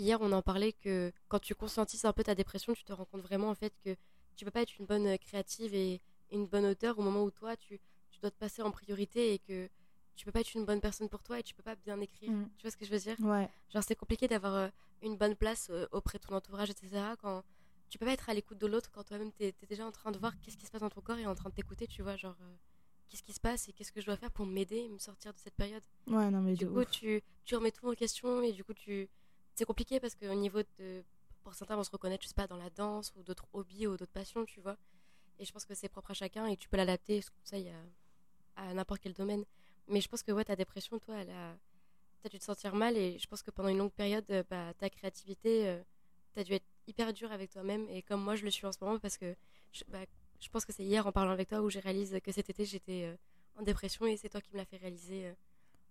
[0.00, 3.04] hier, on en parlait que quand tu conscientises un peu ta dépression, tu te rends
[3.04, 3.96] compte vraiment en fait que
[4.36, 6.00] tu peux pas être une bonne euh, créative et
[6.32, 7.78] une bonne auteure au moment où toi, tu,
[8.10, 9.68] tu dois te passer en priorité et que
[10.16, 12.30] tu peux pas être une bonne personne pour toi et tu peux pas bien écrire.
[12.30, 12.48] Mm.
[12.56, 13.16] Tu vois ce que je veux dire?
[13.20, 13.48] Ouais.
[13.72, 14.68] Genre, c'est compliqué d'avoir euh,
[15.02, 16.90] une bonne place euh, auprès de ton entourage, etc.
[17.20, 17.42] Quand
[17.88, 20.10] tu peux pas être à l'écoute de l'autre quand toi-même tu es, déjà en train
[20.10, 22.02] de voir qu'est-ce qui se passe dans ton corps et en train de t'écouter, tu
[22.02, 22.36] vois, genre
[23.08, 25.32] qu'est-ce qui se passe et qu'est-ce que je dois faire pour m'aider et me sortir
[25.34, 25.82] de cette période?
[26.06, 29.08] Ouais, non, mais du coup, tu, tu remets tout en question et du coup, tu
[29.60, 31.02] c'est compliqué parce qu'au niveau de.
[31.42, 33.96] Pour certains vont se reconnaître, je sais pas, dans la danse ou d'autres hobbies ou
[33.96, 34.76] d'autres passions, tu vois.
[35.38, 37.70] Et je pense que c'est propre à chacun et tu peux l'adapter, ce conseil,
[38.56, 39.44] à, à n'importe quel domaine.
[39.88, 41.56] Mais je pense que ouais, ta dépression, toi, elle a.
[42.22, 44.74] T'as dû te sentir mal et je pense que pendant une longue période, euh, bah,
[44.78, 45.80] ta créativité, euh,
[46.34, 48.72] tu as dû être hyper dur avec toi-même et comme moi je le suis en
[48.72, 49.34] ce moment parce que
[49.72, 50.04] je, bah,
[50.38, 52.66] je pense que c'est hier en parlant avec toi où j'ai réalisé que cet été
[52.66, 53.16] j'étais euh,
[53.58, 55.32] en dépression et c'est toi qui me l'as fait réaliser euh,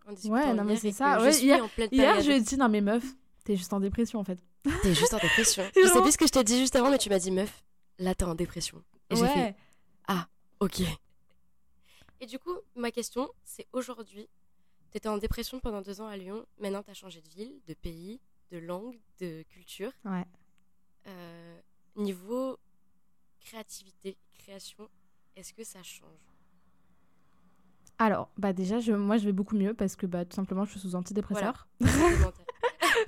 [0.06, 1.20] en discutant Ouais, non mais c'est ça.
[1.20, 3.06] Ouais, hier, hier je lui ai dit, non mais meuf,
[3.44, 4.40] t'es juste en dépression en fait.
[4.82, 5.64] T'es juste en dépression.
[5.76, 7.64] je sais plus ce que je t'ai dit juste avant mais tu m'as dit meuf,
[7.98, 8.84] là t'es en dépression.
[9.10, 9.56] Et j'ai fait,
[10.08, 10.28] ah,
[10.60, 10.82] ok.
[12.22, 14.28] Et du coup, ma question, c'est aujourd'hui,
[14.92, 18.20] t'étais en dépression pendant deux ans à Lyon, maintenant t'as changé de ville, de pays,
[18.52, 19.92] de langue, de culture.
[20.06, 20.26] Ouais.
[21.08, 21.60] Euh,
[21.96, 22.60] niveau
[23.40, 24.90] créativité, création,
[25.36, 26.10] est-ce que ça change?
[27.98, 30.72] Alors, bah déjà, je, moi je vais beaucoup mieux parce que bah, tout simplement je
[30.72, 31.68] suis sous antidépresseur.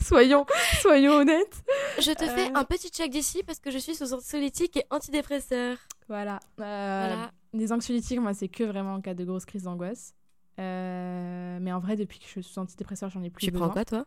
[0.06, 0.46] soyons,
[0.82, 1.64] soyons honnêtes.
[2.00, 2.56] Je te fais euh.
[2.56, 5.78] un petit check d'ici parce que je suis sous anxiolytique et antidépresseur.
[6.08, 6.40] Voilà.
[6.60, 7.32] Euh, voilà.
[7.54, 10.14] Les anxiolytiques, moi c'est que vraiment en cas de grosse crise d'angoisse.
[10.58, 13.68] mais en vrai, depuis que je suis sous antidépresseur, j'en ai plus tu besoin.
[13.68, 14.06] Tu prends quoi toi?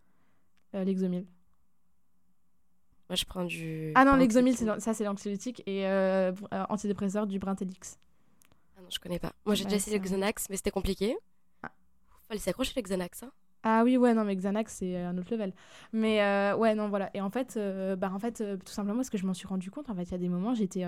[0.84, 1.26] L'exomil.
[3.08, 3.92] Moi, je prends du.
[3.94, 5.62] Ah non, l'exomil, ça, c'est l'anxiolytique.
[5.66, 7.98] Et euh, euh, antidépresseur, du Brintelix.
[8.76, 9.32] Ah non, je connais pas.
[9.44, 11.16] Moi, j'ai déjà essayé le Xanax, mais c'était compliqué.
[11.62, 11.70] Ah.
[12.28, 13.22] Fallait s'accrocher le Xanax.
[13.22, 13.32] Hein.
[13.64, 15.52] Ah oui, ouais, non, mais Xanax, c'est un autre level.
[15.92, 17.10] Mais euh, ouais, non, voilà.
[17.14, 17.58] Et en fait,
[17.98, 20.12] bah, en fait tout simplement, parce que je m'en suis rendu compte, en fait, il
[20.12, 20.86] y a des moments, j'étais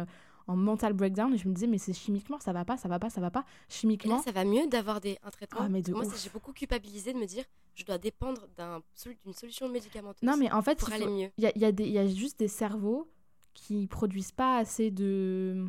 [0.49, 2.99] en mental breakdown et je me disais mais c'est chimiquement ça va pas ça va
[2.99, 5.61] pas ça va pas chimiquement ça va mieux d'avoir des un traitement?
[5.63, 8.47] Ah, mais moi j'ai beaucoup culpabilisé de me dire je dois dépendre
[9.25, 11.71] d'une solution médicamenteuse non mais en fait pour aller mieux il y a, y, a
[11.71, 13.11] y a juste des cerveaux
[13.55, 15.67] qui produisent pas assez de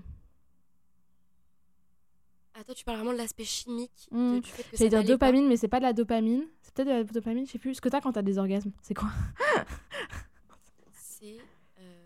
[2.60, 4.08] ah, toi, tu parles vraiment de l'aspect chimique.
[4.10, 4.40] Mmh.
[4.74, 6.44] J'allais dire dopamine, mais c'est pas de la dopamine.
[6.64, 7.76] C'est peut-être de la dopamine, je sais plus.
[7.76, 9.10] Ce que t'as quand t'as des orgasmes, c'est quoi
[10.94, 11.38] C'est.
[11.80, 12.04] Euh...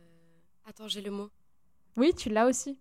[0.66, 1.30] Attends, j'ai le mot.
[1.96, 2.78] Oui, tu l'as aussi.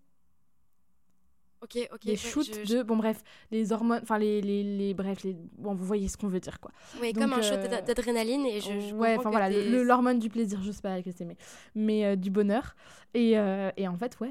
[1.62, 2.04] Ok, ok.
[2.04, 2.82] Les shoots de.
[2.82, 4.00] Bon, bref, les hormones.
[4.02, 5.36] Enfin, les, les, les, Bref, les...
[5.58, 6.70] Bon, vous voyez ce qu'on veut dire, quoi.
[7.02, 8.46] Oui, comme un shoot euh, d'adrénaline.
[8.46, 11.36] Et je, ouais, enfin voilà, l'hormone du plaisir, je sais pas laquelle c'est, mais,
[11.74, 12.74] mais euh, du bonheur.
[13.12, 14.30] Et, euh, et, en fait, ouais,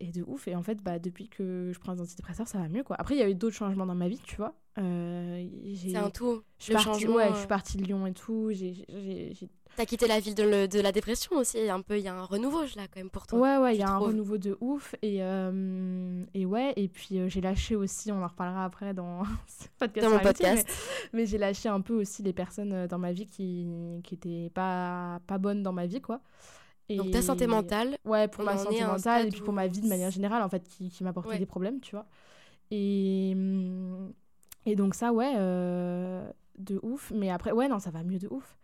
[0.00, 0.48] et de ouf.
[0.48, 2.96] Et en fait, bah, depuis que je prends des antidépresseurs, ça va mieux, quoi.
[2.98, 4.54] Après, il y a eu d'autres changements dans ma vie, tu vois.
[4.76, 6.42] c'est un tout.
[6.58, 8.50] Je suis, partie, ouais, je suis partie de Lyon et tout.
[8.52, 8.86] J'ai
[9.80, 12.24] T'as quitté la ville de, de, la dépression aussi, un peu, il y a un
[12.24, 13.38] renouveau là quand même pour toi.
[13.38, 14.94] Ouais, ouais, il y a un renouveau de ouf.
[15.00, 19.22] Et, euh, et ouais, et puis euh, j'ai lâché aussi, on en reparlera après dans,
[19.78, 20.68] podcast dans mon podcast.
[21.14, 23.70] Mais, j'ai lâché un peu aussi les personnes euh, dans ma vie qui,
[24.04, 26.20] qui étaient pas, pas bonnes dans ma vie, quoi.
[26.90, 26.96] Et...
[26.96, 29.88] Donc ta santé mentale Ouais, pour ma santé mentale et puis pour ma vie de
[29.88, 32.04] manière générale, en fait, qui, qui m'apportait des problèmes, tu vois.
[32.70, 33.34] Et,
[34.66, 35.32] et donc ça, ouais,
[36.58, 37.12] de ouf.
[37.14, 38.58] Mais après, ouais, non, ça va mieux de ouf.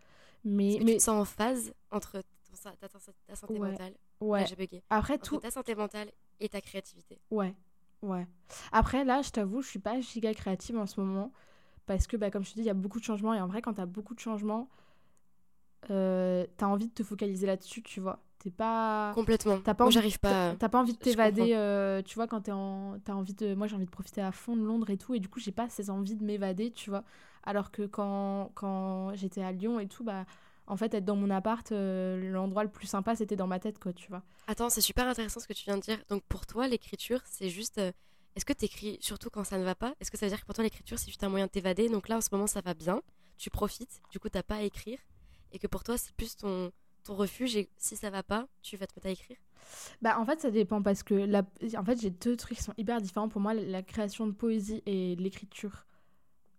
[0.47, 0.93] Mais, mais...
[0.93, 2.23] tu te sens en phase entre
[2.63, 3.93] ta, ta, santé mentale.
[4.21, 4.45] Ouais.
[4.47, 4.81] J'ai bugué.
[4.89, 5.37] Après tout.
[5.37, 7.19] Ta santé mentale et ta créativité.
[7.29, 7.53] Ouais.
[8.01, 8.27] Ouais.
[8.71, 11.31] Après, là, je t'avoue, je suis pas giga créative en ce moment.
[11.85, 13.33] Parce que, bah, comme je te dis, il y a beaucoup de changements.
[13.33, 14.69] Et en vrai, quand tu as beaucoup de changements,
[15.89, 18.19] euh, tu as envie de te focaliser là-dessus, tu vois.
[18.51, 19.11] Pas.
[19.13, 19.59] Complètement.
[19.59, 20.55] T'as pas j'arrive pas.
[20.57, 22.97] T'as pas envie de t'évader, euh, tu vois, quand t'es en.
[23.07, 23.53] As envie de.
[23.55, 25.13] Moi, j'ai envie de profiter à fond de Londres et tout.
[25.13, 27.03] Et du coup, j'ai pas ces envies de m'évader, tu vois.
[27.43, 30.25] Alors que quand, quand j'étais à Lyon et tout, bah,
[30.67, 33.79] en fait, être dans mon appart, euh, l'endroit le plus sympa, c'était dans ma tête,
[33.79, 34.21] quoi, tu vois.
[34.47, 35.97] Attends, c'est super intéressant ce que tu viens de dire.
[36.09, 37.77] Donc, pour toi, l'écriture, c'est juste.
[37.77, 37.91] Euh,
[38.35, 40.41] est-ce que tu écris surtout quand ça ne va pas Est-ce que ça veut dire
[40.41, 41.89] que pour toi, l'écriture, c'est juste un moyen de t'évader?
[41.89, 43.01] Donc là, en ce moment, ça va bien.
[43.37, 44.01] Tu profites.
[44.11, 44.99] Du coup, t'as pas à écrire.
[45.51, 46.71] Et que pour toi, c'est plus ton,
[47.07, 47.55] ton refuge.
[47.55, 49.37] Et si ça va pas, tu vas te mettre à écrire
[50.01, 51.43] bah en fait ça dépend parce que la...
[51.75, 54.81] en fait j'ai deux trucs qui sont hyper différents pour moi la création de poésie
[54.85, 55.85] et l'écriture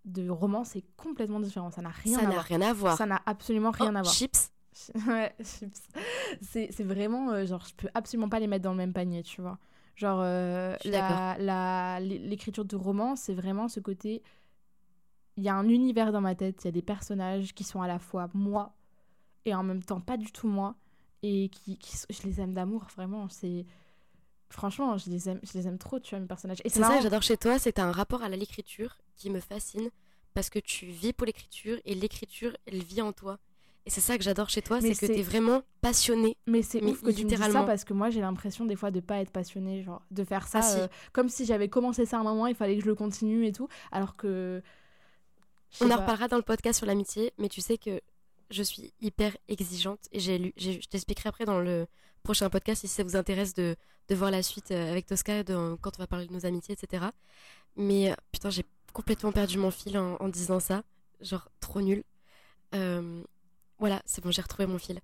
[0.09, 1.71] de roman, c'est complètement différent.
[1.71, 2.45] Ça n'a rien, à voir.
[2.45, 2.97] rien à voir.
[2.97, 4.15] Ça n'a absolument rien oh, à voir.
[4.15, 4.51] Chips
[5.07, 5.89] Ouais, chips.
[6.41, 9.41] C'est vraiment, euh, genre, je peux absolument pas les mettre dans le même panier, tu
[9.41, 9.59] vois.
[9.97, 10.77] Genre, euh,
[12.01, 14.23] l'écriture de roman, c'est vraiment ce côté.
[15.37, 17.81] Il y a un univers dans ma tête, il y a des personnages qui sont
[17.81, 18.75] à la fois moi
[19.49, 20.75] et en même temps pas du tout moi.
[21.23, 23.29] Et qui, qui je les aime d'amour, vraiment.
[23.29, 23.67] C'est
[24.51, 26.61] franchement, je les aime, je les aime trop, tu vois, mes personnages.
[26.65, 29.91] Et c'est ça que j'adore chez toi, c'est un rapport à l'écriture qui me fascine
[30.35, 33.39] parce que tu vis pour l'écriture et l'écriture, elle vit en toi.
[33.87, 36.37] Et c'est ça que j'adore chez toi, c'est que tu es vraiment passionné.
[36.47, 39.01] Mais c'est ouf que tu me ça parce que moi j'ai l'impression des fois de
[39.01, 42.21] pas être passionné, genre de faire ça ah, euh, comme si j'avais commencé ça à
[42.21, 44.63] un moment, il fallait que je le continue et tout, alors que.
[45.81, 48.01] On en reparlera dans le podcast sur l'amitié, mais tu sais que
[48.51, 51.87] je suis hyper exigeante et j'ai lu, je t'expliquerai après dans le
[52.23, 53.77] prochain podcast si ça vous intéresse de,
[54.11, 57.07] voir la suite euh, avec Tosca quand on va parler de nos amitiés, etc.
[57.77, 60.83] Mais euh, putain, j'ai complètement perdu mon fil en, disant ça.
[61.21, 62.05] Genre, trop nul.
[62.75, 63.23] Euh,
[63.79, 65.01] voilà, c'est bon, j'ai retrouvé mon fil.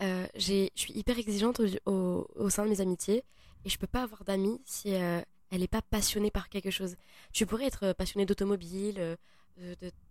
[0.00, 3.24] je suis hyper exigeante au, au, sein de mes amitiés
[3.64, 6.96] et je peux pas avoir d'amis si elle n'est pas passionnée par quelque chose.
[7.32, 9.16] Tu pourrais être passionnée d'automobile,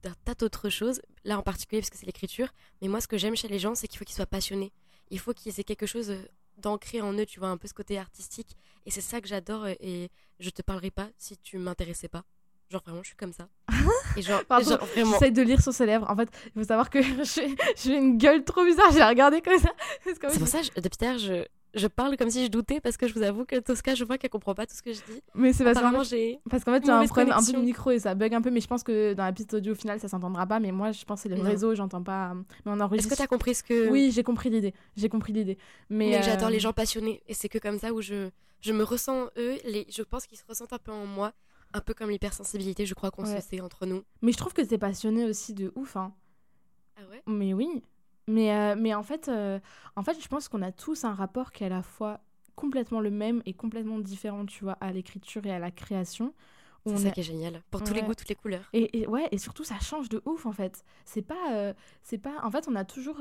[0.03, 2.49] d'un tas d'autres choses, là en particulier parce que c'est l'écriture,
[2.81, 4.71] mais moi ce que j'aime chez les gens, c'est qu'il faut qu'ils soient passionnés
[5.09, 6.13] il faut qu'ils aient quelque chose
[6.57, 8.57] d'ancré en eux, tu vois, un peu ce côté artistique.
[8.85, 12.23] Et c'est ça que j'adore et je te parlerai pas si tu m'intéressais pas.
[12.69, 13.47] Genre vraiment, je suis comme ça.
[14.17, 14.41] Et genre,
[14.95, 16.09] J'essaie de lire sur ses lèvres.
[16.09, 16.99] En fait, il faut savoir que
[17.75, 18.91] j'ai une gueule trop bizarre.
[18.91, 19.71] J'ai regardé comme ça.
[20.03, 23.13] C'est pour ça, je, depuis je, je parle comme si je doutais parce que je
[23.13, 25.21] vous avoue que Tosca, je vois qu'elle comprend pas tout ce que je dis.
[25.33, 27.99] Mais c'est parce, parce qu'en fait, tu as un problème un peu de micro et
[27.99, 28.49] ça bug un peu.
[28.49, 30.59] Mais je pense que dans la piste audio, au final, ça s'entendra pas.
[30.59, 32.33] Mais moi, je pense que c'est le réseau, j'entends pas.
[32.65, 33.89] Mais on Est-ce que tu as compris ce que.
[33.89, 34.73] Oui, j'ai compris l'idée.
[34.95, 35.57] J'ai compris l'idée.
[35.89, 37.21] Mais, mais j'adore les euh, gens passionnés.
[37.27, 38.29] Et c'est que comme ça où je,
[38.61, 39.57] je me ressens eux.
[39.65, 39.85] Les...
[39.89, 41.33] Je pense qu'ils se ressentent un peu en moi.
[41.73, 44.03] Un peu comme l'hypersensibilité, je crois qu'on se sait entre nous.
[44.21, 45.97] Mais je trouve que t'es passionné aussi de ouf.
[45.97, 46.13] Hein.
[46.95, 47.21] Ah ouais?
[47.27, 47.83] Mais oui.
[48.27, 49.59] Mais, euh, mais en, fait, euh,
[49.95, 52.19] en fait, je pense qu'on a tous un rapport qui est à la fois
[52.55, 56.33] complètement le même et complètement différent, tu vois, à l'écriture et à la création.
[56.85, 57.61] C'est ça qui est génial.
[57.69, 58.63] Pour tous les goûts, toutes les couleurs.
[58.71, 60.85] Et, et, ouais, et surtout, ça change de ouf, en fait.
[61.03, 62.35] C'est pas, euh, c'est pas...
[62.43, 63.17] En fait, on a toujours...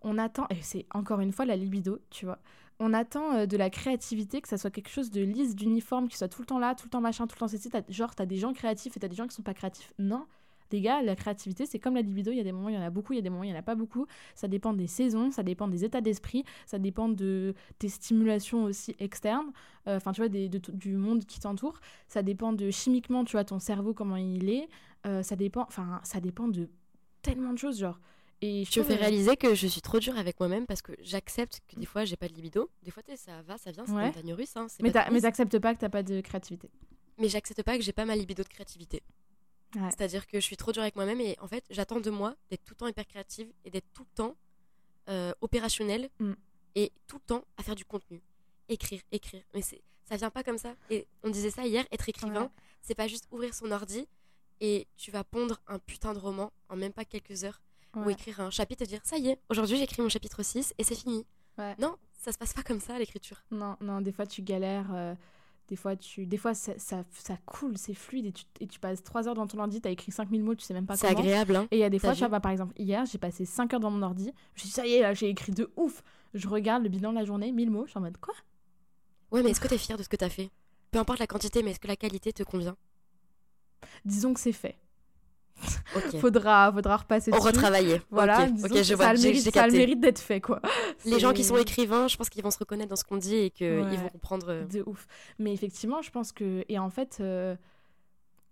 [0.00, 0.46] on attend...
[0.48, 2.38] Et c'est encore une fois la libido, tu vois
[2.80, 6.26] on attend de la créativité, que ça soit quelque chose de lisse, d'uniforme, qui soit
[6.26, 7.70] tout le temps là, tout le temps machin, tout le temps ceci.
[7.88, 9.92] Genre, t'as des gens créatifs et t'as des gens qui sont pas créatifs.
[10.00, 10.26] Non,
[10.72, 12.30] les gars, la créativité, c'est comme la libido.
[12.32, 13.44] Il y a des moments, il y en a beaucoup, il y a des moments,
[13.44, 14.06] il y en a pas beaucoup.
[14.34, 18.94] Ça dépend des saisons, ça dépend des états d'esprit, ça dépend de tes stimulations aussi
[18.98, 19.52] externes.
[19.86, 21.80] Euh, enfin, tu vois, du monde qui t'entoure.
[22.08, 24.68] Ça dépend de chimiquement, tu vois, ton cerveau, comment il est.
[25.06, 26.68] Euh, ça dépend, enfin, ça dépend de
[27.22, 28.00] tellement de choses, genre.
[28.40, 31.60] Et je, me fais réaliser que je suis trop dure avec moi-même parce que j'accepte
[31.66, 32.68] que des fois j'ai pas de libido.
[32.82, 34.06] Des fois ça va, ça vient, c'est ouais.
[34.06, 34.54] montagne russe.
[34.56, 36.68] Hein, mais t'acceptes pas que t'as pas de créativité.
[37.18, 39.02] Mais j'accepte pas que j'ai pas ma libido de créativité.
[39.74, 42.64] C'est-à-dire que je suis trop dure avec moi-même et en fait j'attends de moi d'être
[42.64, 44.36] tout le temps hyper créative et d'être tout le temps
[45.08, 46.32] euh, opérationnelle mm.
[46.76, 48.22] et tout le temps à faire du contenu.
[48.68, 49.42] Écrire, écrire.
[49.52, 50.74] Mais ça vient pas comme ça.
[50.90, 52.50] Et on disait ça hier, être écrivain,
[52.80, 54.06] c'est pas juste ouvrir son ordi
[54.60, 57.60] et tu vas pondre un putain de roman en même pas quelques heures
[57.96, 60.84] ou écrire un chapitre et dire ça y est, aujourd'hui j'écris mon chapitre 6 et
[60.84, 61.26] c'est fini.
[61.78, 63.44] Non, ça se passe pas comme ça l'écriture.
[63.50, 64.92] Non, non, des fois tu galères.
[64.92, 65.14] Euh,
[65.68, 66.26] des fois, tu...
[66.26, 69.34] des fois ça, ça, ça coule, c'est fluide et tu, et tu passes 3 heures
[69.34, 71.12] dans ton ordi, tu as écrit 5000 mots, tu sais même pas comment.
[71.12, 71.56] C'est agréable.
[71.56, 73.72] Hein, et il y a des fois, tu vois, par exemple, hier, j'ai passé 5
[73.74, 74.24] heures dans mon ordi.
[74.24, 76.02] Je me suis dit, ça y est, là, j'ai écrit de ouf.
[76.34, 78.34] Je regarde le bilan de la journée, 1000 mots, je suis en mode quoi?
[79.30, 80.50] Ouais, mais est-ce que tu es fier de ce que tu as fait?
[80.90, 82.76] Peu importe la quantité, mais est-ce que la qualité te convient?
[84.04, 84.78] Disons que c'est fait.
[86.20, 88.00] faudra, faudra repasser On retravailler.
[88.10, 88.84] Voilà, okay.
[88.84, 90.60] je vois, ça, a le mérite, ça a le mérite d'être fait, quoi.
[91.04, 93.36] Les gens qui sont écrivains, je pense qu'ils vont se reconnaître dans ce qu'on dit
[93.36, 94.46] et qu'ils vont comprendre.
[94.48, 95.06] Euh, de ouf.
[95.38, 96.64] Mais effectivement, je pense que...
[96.68, 97.56] Et en fait, euh,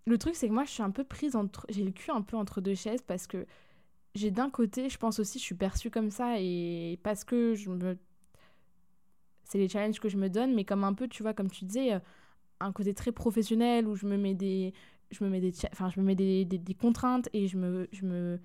[0.07, 1.67] le truc, c'est que moi, je suis un peu prise entre...
[1.69, 3.47] J'ai le cul un peu entre deux chaises parce que
[4.15, 7.71] j'ai d'un côté, je pense aussi, je suis perçue comme ça et parce que je
[7.71, 7.97] me...
[9.45, 11.67] C'est les challenges que je me donne, mais comme un peu, tu vois, comme tu
[11.67, 11.99] disais, euh,
[12.63, 14.73] un côté très professionnel où je me mets des
[15.13, 18.05] je me mets des, enfin, je me mets des, des, contraintes et je me, je
[18.05, 18.41] me,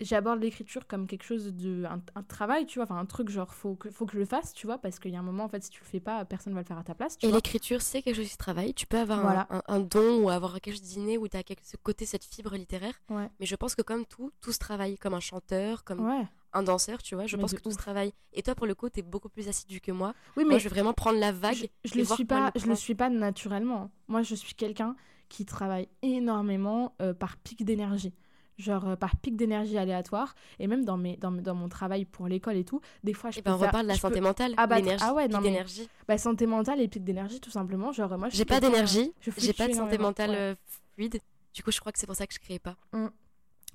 [0.00, 3.74] j'aborde l'écriture comme quelque chose de un, travail tu vois enfin un truc genre faut
[3.74, 5.48] que faut que je le fasse tu vois parce qu'il y a un moment en
[5.48, 7.80] fait si tu le fais pas personne va le faire à ta place et l'écriture
[7.80, 8.74] c'est quelque chose qui travaille.
[8.74, 11.76] Tu peux avoir un, un, don ou avoir quelque chose d'inné où tu as ce
[11.76, 12.94] côté cette fibre littéraire.
[13.10, 17.02] Mais je pense que comme tout tout se travaille comme un chanteur comme un danseur
[17.02, 18.12] tu vois je pense que tout se travaille.
[18.32, 20.14] Et toi pour le coup tu es beaucoup plus assidu que moi.
[20.36, 22.66] Oui mais moi, je vais vraiment prendre la vague je, je le suis pas je
[22.66, 23.90] le suis pas naturellement.
[24.08, 24.94] Moi je suis quelqu'un
[25.28, 28.14] qui travaille énormément euh, par pic d'énergie.
[28.58, 30.34] Genre euh, par pic d'énergie aléatoire.
[30.58, 33.38] Et même dans mes dans, dans mon travail pour l'école et tout des fois je
[33.38, 35.88] et eh ben, on reparle de la santé mentale ah, bah, ah ouais non d'énergie.
[36.08, 37.92] bah santé mentale et pic d'énergie tout simplement.
[37.92, 40.54] Genre moi j'ai pas d'énergie j'ai pas de santé mentale euh,
[40.94, 41.20] fluide.
[41.52, 42.76] Du coup je crois que c'est pour ça que je crée pas.
[42.92, 43.08] Mmh.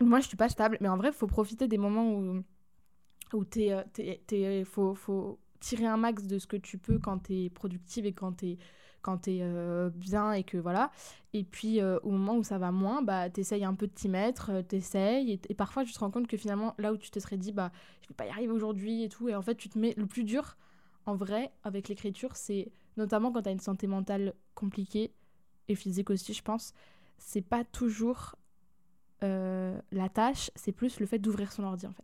[0.01, 2.43] moi je suis pas stable mais en vrai il faut profiter des moments où
[3.33, 7.51] où t'es t'es faut faut tirer un max de ce que tu peux quand t'es
[7.53, 8.57] productive et quand t'es
[9.01, 10.91] quand t'es euh, bien et que voilà.
[11.33, 14.09] Et puis euh, au moment où ça va moins, bah t'essayes un peu de t'y
[14.09, 15.31] mettre, euh, t'essayes.
[15.31, 17.51] Et, et, parfois tu te rends compte que finalement, là où tu te serais dit,
[17.51, 17.71] bah
[18.01, 20.05] je vais pas y arriver aujourd'hui et tout, et en fait tu te mets le
[20.05, 20.57] plus dur
[21.05, 25.11] en vrai avec l'écriture, c'est notamment quand t'as une santé mentale compliquée
[25.67, 26.73] et physique aussi, je pense,
[27.17, 28.35] c'est pas toujours
[29.21, 32.03] la tâche, c'est plus le fait d'ouvrir son ordi en fait.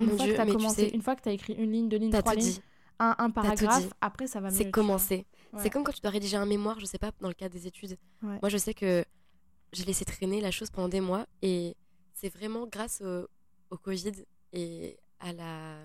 [0.00, 2.10] Une, fois, que as commencé, une fois que tu as écrit une ligne, deux lignes,
[2.10, 2.58] trois lignes,
[2.98, 4.56] un, un paragraphe, après ça va mieux.
[4.56, 5.26] C'est commencer.
[5.58, 7.66] C'est comme quand tu dois rédiger un mémoire, je sais pas, dans le cadre des
[7.66, 7.96] études.
[8.22, 9.04] Moi, je sais que
[9.72, 11.76] j'ai laissé traîner la chose pendant des mois et
[12.12, 13.28] c'est vraiment grâce au,
[13.70, 14.12] au, Covid
[14.52, 15.76] et à la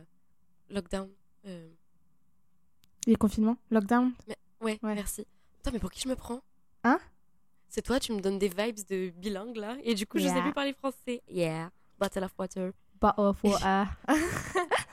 [0.70, 1.10] lockdown.
[1.45, 1.70] Euh...
[3.07, 3.57] Les confinements?
[3.72, 4.14] Lockdown?
[4.28, 5.26] Mais, ouais, merci.
[5.60, 6.41] Attends, mais pour qui je me prends?
[6.84, 6.99] Hein?
[7.68, 10.41] C'est toi, tu me donnes des vibes de bilingue là et du coup, je sais
[10.41, 11.22] plus parler français.
[11.28, 12.72] Yeah, bottle of water.
[12.99, 13.88] Bottle of water.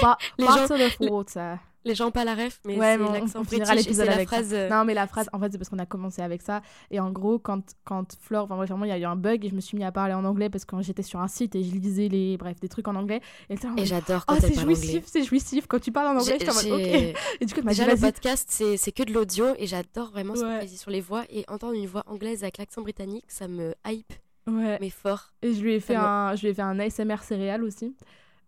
[0.00, 1.58] Ba les bottle of water.
[1.84, 4.50] les gens pas la ref, mais c'est l'accent british c'est la phrase.
[4.52, 6.60] Euh, non, mais la phrase, en fait, c'est parce qu'on a commencé avec ça.
[6.90, 9.48] Et en gros, quand, quand Flore, enfin, vraiment, il y a eu un bug et
[9.48, 11.62] je me suis mis à parler en anglais parce que j'étais sur un site et
[11.62, 13.20] je lisais les, bref, des trucs en anglais.
[13.48, 15.66] Et, et j'adore quand oh, c'est jouissif, c'est jouissif.
[15.66, 17.14] Quand tu parles en anglais, je suis en mode, ok.
[17.40, 20.66] Et du coup, Déjà, le podcast, c'est que de l'audio et j'adore vraiment se ouais.
[20.66, 24.12] sur les voix et entendre une voix anglaise avec l'accent britannique, ça me hype.
[24.46, 24.78] Ouais.
[24.80, 25.32] Mais fort.
[25.42, 27.94] Et je lui ai fait, un, je lui ai fait un ASMR céréal aussi.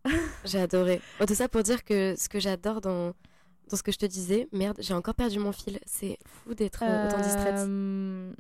[0.45, 1.01] J'ai adoré.
[1.27, 3.15] tout ça pour dire que ce que j'adore dans,
[3.69, 5.79] dans ce que je te disais, merde, j'ai encore perdu mon fil.
[5.87, 7.55] C'est fou d'être euh, autant distraite.
[7.59, 8.33] Euh,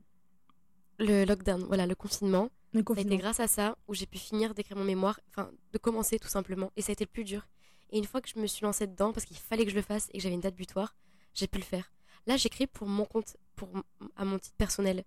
[0.98, 2.50] le lockdown, voilà, le confinement.
[2.72, 3.08] Le confinement.
[3.08, 5.78] Ça a été grâce à ça où j'ai pu finir d'écrire mon mémoire, enfin, de
[5.78, 6.70] commencer tout simplement.
[6.76, 7.46] Et ça a été le plus dur.
[7.90, 9.82] Et une fois que je me suis lancée dedans, parce qu'il fallait que je le
[9.82, 10.96] fasse et que j'avais une date butoir,
[11.34, 11.92] j'ai pu le faire.
[12.26, 13.68] Là, j'écris pour mon compte, pour
[14.16, 15.04] à mon titre personnel.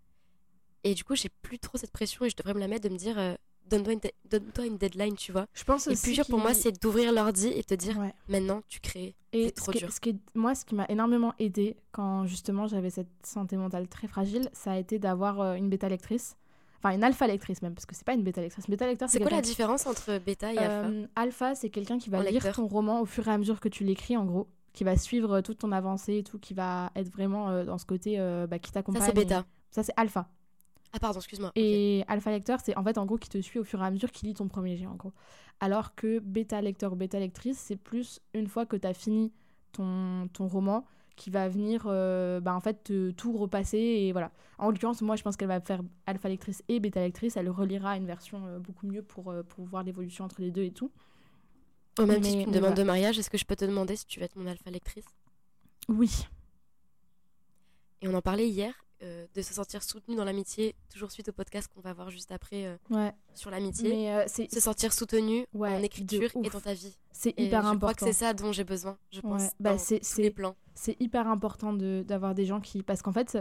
[0.84, 2.94] Et du coup, j'ai plus trop cette pression et je devrais me la mettre de
[2.94, 3.34] me dire, euh,
[3.70, 5.46] donne-toi une, une, deadline, tu vois.
[5.54, 7.98] Je pense et le plus dur pour moi, c'est d'ouvrir l'ordi et te dire,
[8.28, 9.16] maintenant, tu crées.
[9.34, 9.92] Et trop dur.
[9.92, 14.08] Ce qui, moi, ce qui m'a énormément aidé quand justement j'avais cette santé mentale très
[14.08, 16.38] fragile, ça a été d'avoir euh, une bêta lectrice.
[16.78, 18.70] Enfin, une alpha lectrice même, parce que c'est pas une bêta lectrice.
[18.70, 20.88] Bêta lecteur, c'est quoi la différence entre bêta et alpha?
[20.88, 23.68] Euh, Alpha, c'est quelqu'un qui va lire ton roman au fur et à mesure que
[23.68, 27.12] tu l'écris, en gros, qui va suivre toute ton avancée et tout, qui va être
[27.12, 28.18] vraiment euh, dans ce côté
[28.50, 29.02] bah, qui t'accompagne.
[29.02, 29.46] Ça, c'est bêta.
[29.72, 30.30] Ça, c'est alpha.
[30.96, 31.52] Ah pardon, excuse-moi.
[31.56, 33.92] Et alpha lecteur, c'est en fait en gros qui te suit au fur et à
[33.92, 35.12] mesure qui lit ton premier jet en gros.
[35.60, 39.34] Alors que bêta lecteur ou bêta lectrice, c'est plus une fois que tu as fini
[39.74, 40.86] ton, ton roman
[41.18, 44.32] qui va venir euh, bah, en fait te, tout repasser et voilà.
[44.58, 47.98] En l'occurrence, moi je pense qu'elle va faire alpha lectrice et bêta lectrice, elle relira
[47.98, 50.92] une version euh, beaucoup mieux pour, euh, pour voir l'évolution entre les deux et tout.
[52.00, 54.20] Au même titre qu'une demande de mariage, est-ce que je peux te demander si tu
[54.20, 55.06] veux être mon alpha lectrice?
[55.90, 56.26] Oui.
[58.02, 61.34] Et on en parlait hier, euh, de se sentir soutenu dans l'amitié, toujours suite au
[61.34, 64.10] podcast qu'on va voir juste après euh, sur l'amitié.
[64.10, 66.96] Euh, se sentir soutenu en écriture et dans ta vie.
[67.12, 67.74] C'est hyper important.
[67.74, 69.50] Je crois que c'est ça dont j'ai besoin, je pense.
[69.60, 70.56] Bah, c'est les plans.
[70.76, 73.38] C'est hyper important d'avoir des gens qui, parce qu'en fait.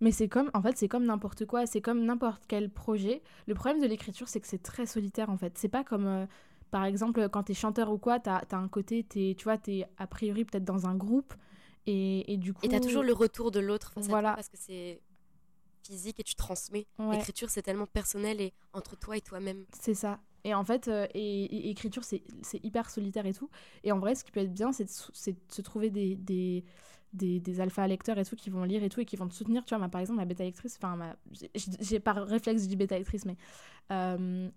[0.00, 3.20] Mais c'est comme, en fait, c'est comme n'importe quoi, c'est comme n'importe quel projet.
[3.48, 5.58] Le problème de l'écriture, c'est que c'est très solitaire, en fait.
[5.58, 6.28] C'est pas comme,
[6.70, 9.86] par exemple, quand t'es chanteur ou quoi, t'as as un côté, es, tu vois, t'es
[9.96, 11.34] a priori peut-être dans un groupe,
[11.88, 12.60] et, et du coup.
[12.64, 14.34] Et t'as toujours le retour de l'autre voilà.
[14.34, 15.00] parce que c'est
[15.82, 16.86] physique et tu transmets.
[16.98, 19.64] L'écriture, c'est tellement personnel et entre toi et toi-même.
[19.80, 20.20] C'est ça.
[20.44, 22.22] Et en fait, euh, et, écriture, c'est
[22.62, 23.50] hyper solitaire et tout.
[23.84, 26.64] Et en vrai, ce qui peut être bien, c'est de, se trouver des, des,
[27.12, 29.34] des, des alpha lecteurs et tout qui vont lire et tout et qui vont te
[29.34, 29.64] soutenir.
[29.64, 31.16] Tu vois, par exemple, ma bêta lectrice, enfin,
[31.54, 33.36] j'ai par réflexe, je dis bêta lectrice, mais
[33.92, 34.48] euh,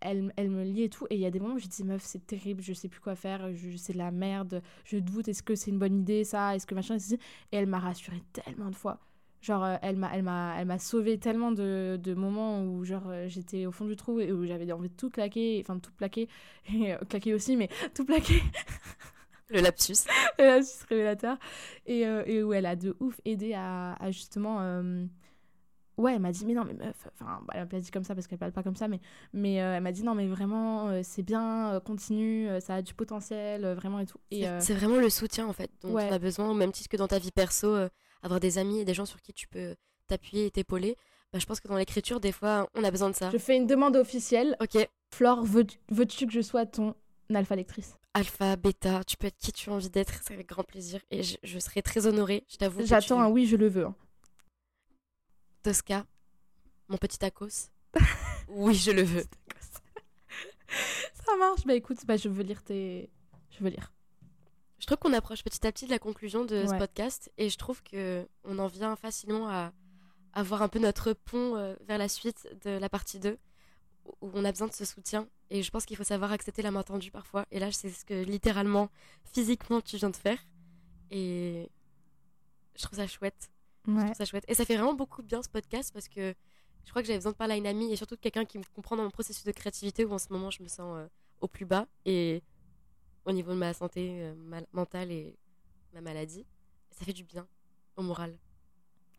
[0.00, 1.06] elle, elle, me lit et tout.
[1.10, 3.00] Et il y a des moments où je dis, meuf, c'est terrible, je sais plus
[3.00, 6.24] quoi faire, je, c'est de la merde, je doute, est-ce que c'est une bonne idée
[6.24, 9.00] ça, est-ce que machin, et elle m'a rassurée tellement de fois.
[9.40, 13.08] Genre, euh, elle m'a, elle m'a, elle m'a sauvé tellement de, de, moments où, genre,
[13.08, 15.80] euh, j'étais au fond du trou et où j'avais envie de tout claquer, enfin, de
[15.80, 16.28] tout plaquer,
[16.74, 18.42] et euh, claquer aussi, mais tout plaquer.
[19.48, 20.08] Le lapsus.
[20.38, 21.38] Le lapsus révélateur.
[21.86, 24.58] Et, et, où elle a de ouf aidé à, à justement
[25.98, 28.14] Ouais, elle m'a dit, mais non, mais meuf, enfin, elle m'a pas dit comme ça
[28.14, 29.00] parce qu'elle parle pas comme ça, mais,
[29.32, 32.82] mais euh, elle m'a dit, non, mais vraiment, euh, c'est bien, euh, continue, ça a
[32.82, 34.18] du potentiel, vraiment et tout.
[34.30, 36.96] Et, c'est vraiment le soutien, en fait, dont on a besoin, au même titre que
[36.96, 37.74] dans ta vie perso,
[38.22, 39.74] avoir des amis et des gens sur qui tu peux
[40.06, 40.96] t'appuyer et t'épauler.
[41.32, 43.30] Bah, je pense que dans l'écriture, des fois, on a besoin de ça.
[43.30, 44.56] Je fais une demande officielle.
[44.60, 44.88] Ok.
[45.12, 46.94] Flore, veux-tu que je sois ton
[47.34, 47.96] alpha lectrice?
[48.14, 51.00] Alpha, bêta, tu peux être qui tu as envie d'être, c'est avec grand plaisir.
[51.10, 52.84] Et je, serai très honorée, je t'avoue.
[52.84, 53.84] J'attends un oui, je le veux.
[53.84, 53.94] Hein.
[55.66, 56.06] Tosca,
[56.86, 57.72] mon petit tacos.
[58.48, 59.24] oui, je le veux.
[61.26, 61.66] Ça marche.
[61.66, 63.10] Bah écoute, bah, je veux lire tes.
[63.50, 63.92] Je veux lire.
[64.78, 67.58] Je trouve qu'on approche petit à petit de la conclusion de ce podcast et je
[67.58, 69.72] trouve que on en vient facilement à
[70.34, 73.36] avoir un peu notre pont euh, vers la suite de la partie 2
[74.20, 76.70] où on a besoin de ce soutien et je pense qu'il faut savoir accepter la
[76.70, 78.88] main tendue parfois et là c'est ce que littéralement
[79.32, 80.38] physiquement tu viens de faire
[81.10, 81.68] et
[82.76, 83.50] je trouve ça chouette
[84.14, 84.44] ça chouette.
[84.48, 86.34] Et ça fait vraiment beaucoup bien ce podcast parce que
[86.84, 88.58] je crois que j'avais besoin de parler à une amie et surtout de quelqu'un qui
[88.58, 91.06] me comprend dans mon processus de créativité où en ce moment je me sens euh,
[91.40, 92.42] au plus bas et
[93.24, 95.36] au niveau de ma santé euh, mentale et
[95.92, 96.46] ma maladie.
[96.92, 97.46] Ça fait du bien
[97.96, 98.36] au moral.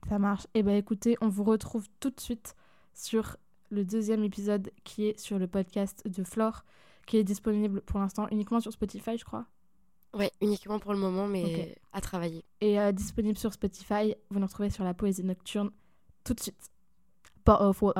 [0.07, 0.45] Ça marche.
[0.53, 2.55] Et eh ben écoutez, on vous retrouve tout de suite
[2.93, 3.37] sur
[3.69, 6.63] le deuxième épisode qui est sur le podcast de Flore,
[7.05, 9.45] qui est disponible pour l'instant uniquement sur Spotify, je crois.
[10.13, 12.43] Ouais, uniquement pour le moment, mais à travailler.
[12.61, 15.71] Et euh, disponible sur Spotify, vous nous retrouvez sur la poésie nocturne
[16.23, 16.71] tout de suite.
[17.43, 17.91] Pas off, oh,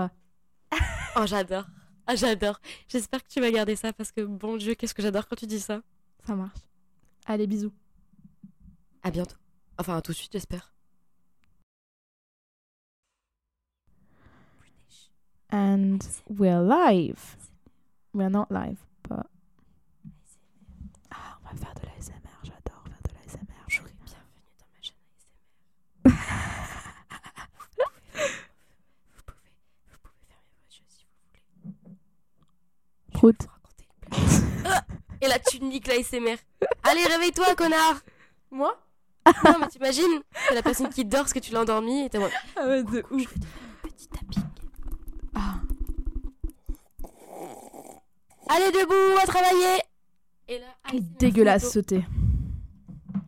[1.26, 1.66] j'adore.
[2.06, 2.60] Ah, j'adore.
[2.88, 5.46] J'espère que tu vas garder ça parce que, bon Dieu, qu'est-ce que j'adore quand tu
[5.46, 5.82] dis ça.
[6.26, 6.60] Ça marche.
[7.26, 7.74] Allez, bisous.
[9.04, 9.36] À bientôt.
[9.78, 10.74] Enfin, à tout de suite, j'espère.
[15.52, 16.00] And
[16.30, 17.38] we're live.
[18.14, 19.26] We're not live, but.
[21.12, 21.98] Ah, on va faire de la
[33.18, 33.48] Prout.
[35.22, 36.38] Et là, tu niques l'ASMR.
[36.84, 38.00] Allez, réveille-toi, connard
[38.52, 38.80] Moi?
[39.44, 42.20] Non, mais t'imagines C'est la personne qui dort parce que tu l'as endormie et t'es
[42.20, 42.30] moi.
[42.56, 43.24] Ah ouais, de ouf.
[43.24, 44.44] Je vais te faire un petit tapping.
[45.34, 45.56] Ah.
[48.50, 49.82] Allez, debout, on va travailler
[50.48, 52.06] Et là, ASMR Dégueulasse ce thé.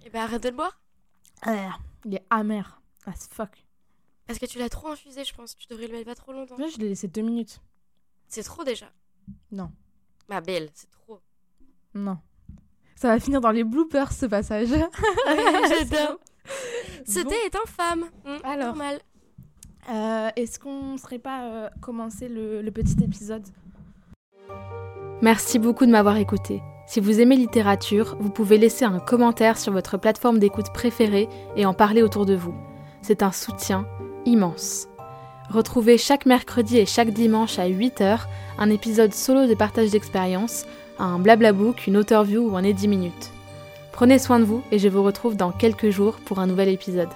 [0.05, 0.79] Et bah arrête de le boire.
[1.41, 2.79] Ah, il est amer.
[3.07, 3.65] As fuck.
[4.27, 5.57] Parce que tu l'as trop infusé, je pense.
[5.57, 6.59] Tu devrais le mettre pas trop longtemps.
[6.59, 7.59] Moi, je l'ai laissé deux minutes.
[8.27, 8.91] C'est trop déjà.
[9.51, 9.71] Non.
[10.29, 11.19] Ma belle, c'est trop.
[11.93, 12.17] Non.
[12.95, 14.67] Ça va finir dans les bloopers ce passage.
[15.29, 16.19] J'adore.
[17.05, 17.29] Ce Bon.
[17.29, 18.05] thé est infâme.
[18.25, 18.67] Hum, Alors.
[18.75, 18.99] Normal.
[19.89, 23.47] Euh, Est-ce qu'on ne serait pas euh, commencer le, le petit épisode?
[25.21, 26.61] Merci beaucoup de m'avoir écouté.
[26.87, 31.65] Si vous aimez littérature, vous pouvez laisser un commentaire sur votre plateforme d'écoute préférée et
[31.65, 32.53] en parler autour de vous.
[33.01, 33.87] C'est un soutien
[34.25, 34.88] immense.
[35.51, 38.19] Retrouvez chaque mercredi et chaque dimanche à 8h
[38.59, 40.65] un épisode solo de partage d'expérience,
[40.99, 43.31] un blablabook, une author view ou un 10 minutes.
[43.91, 47.09] Prenez soin de vous et je vous retrouve dans quelques jours pour un nouvel épisode.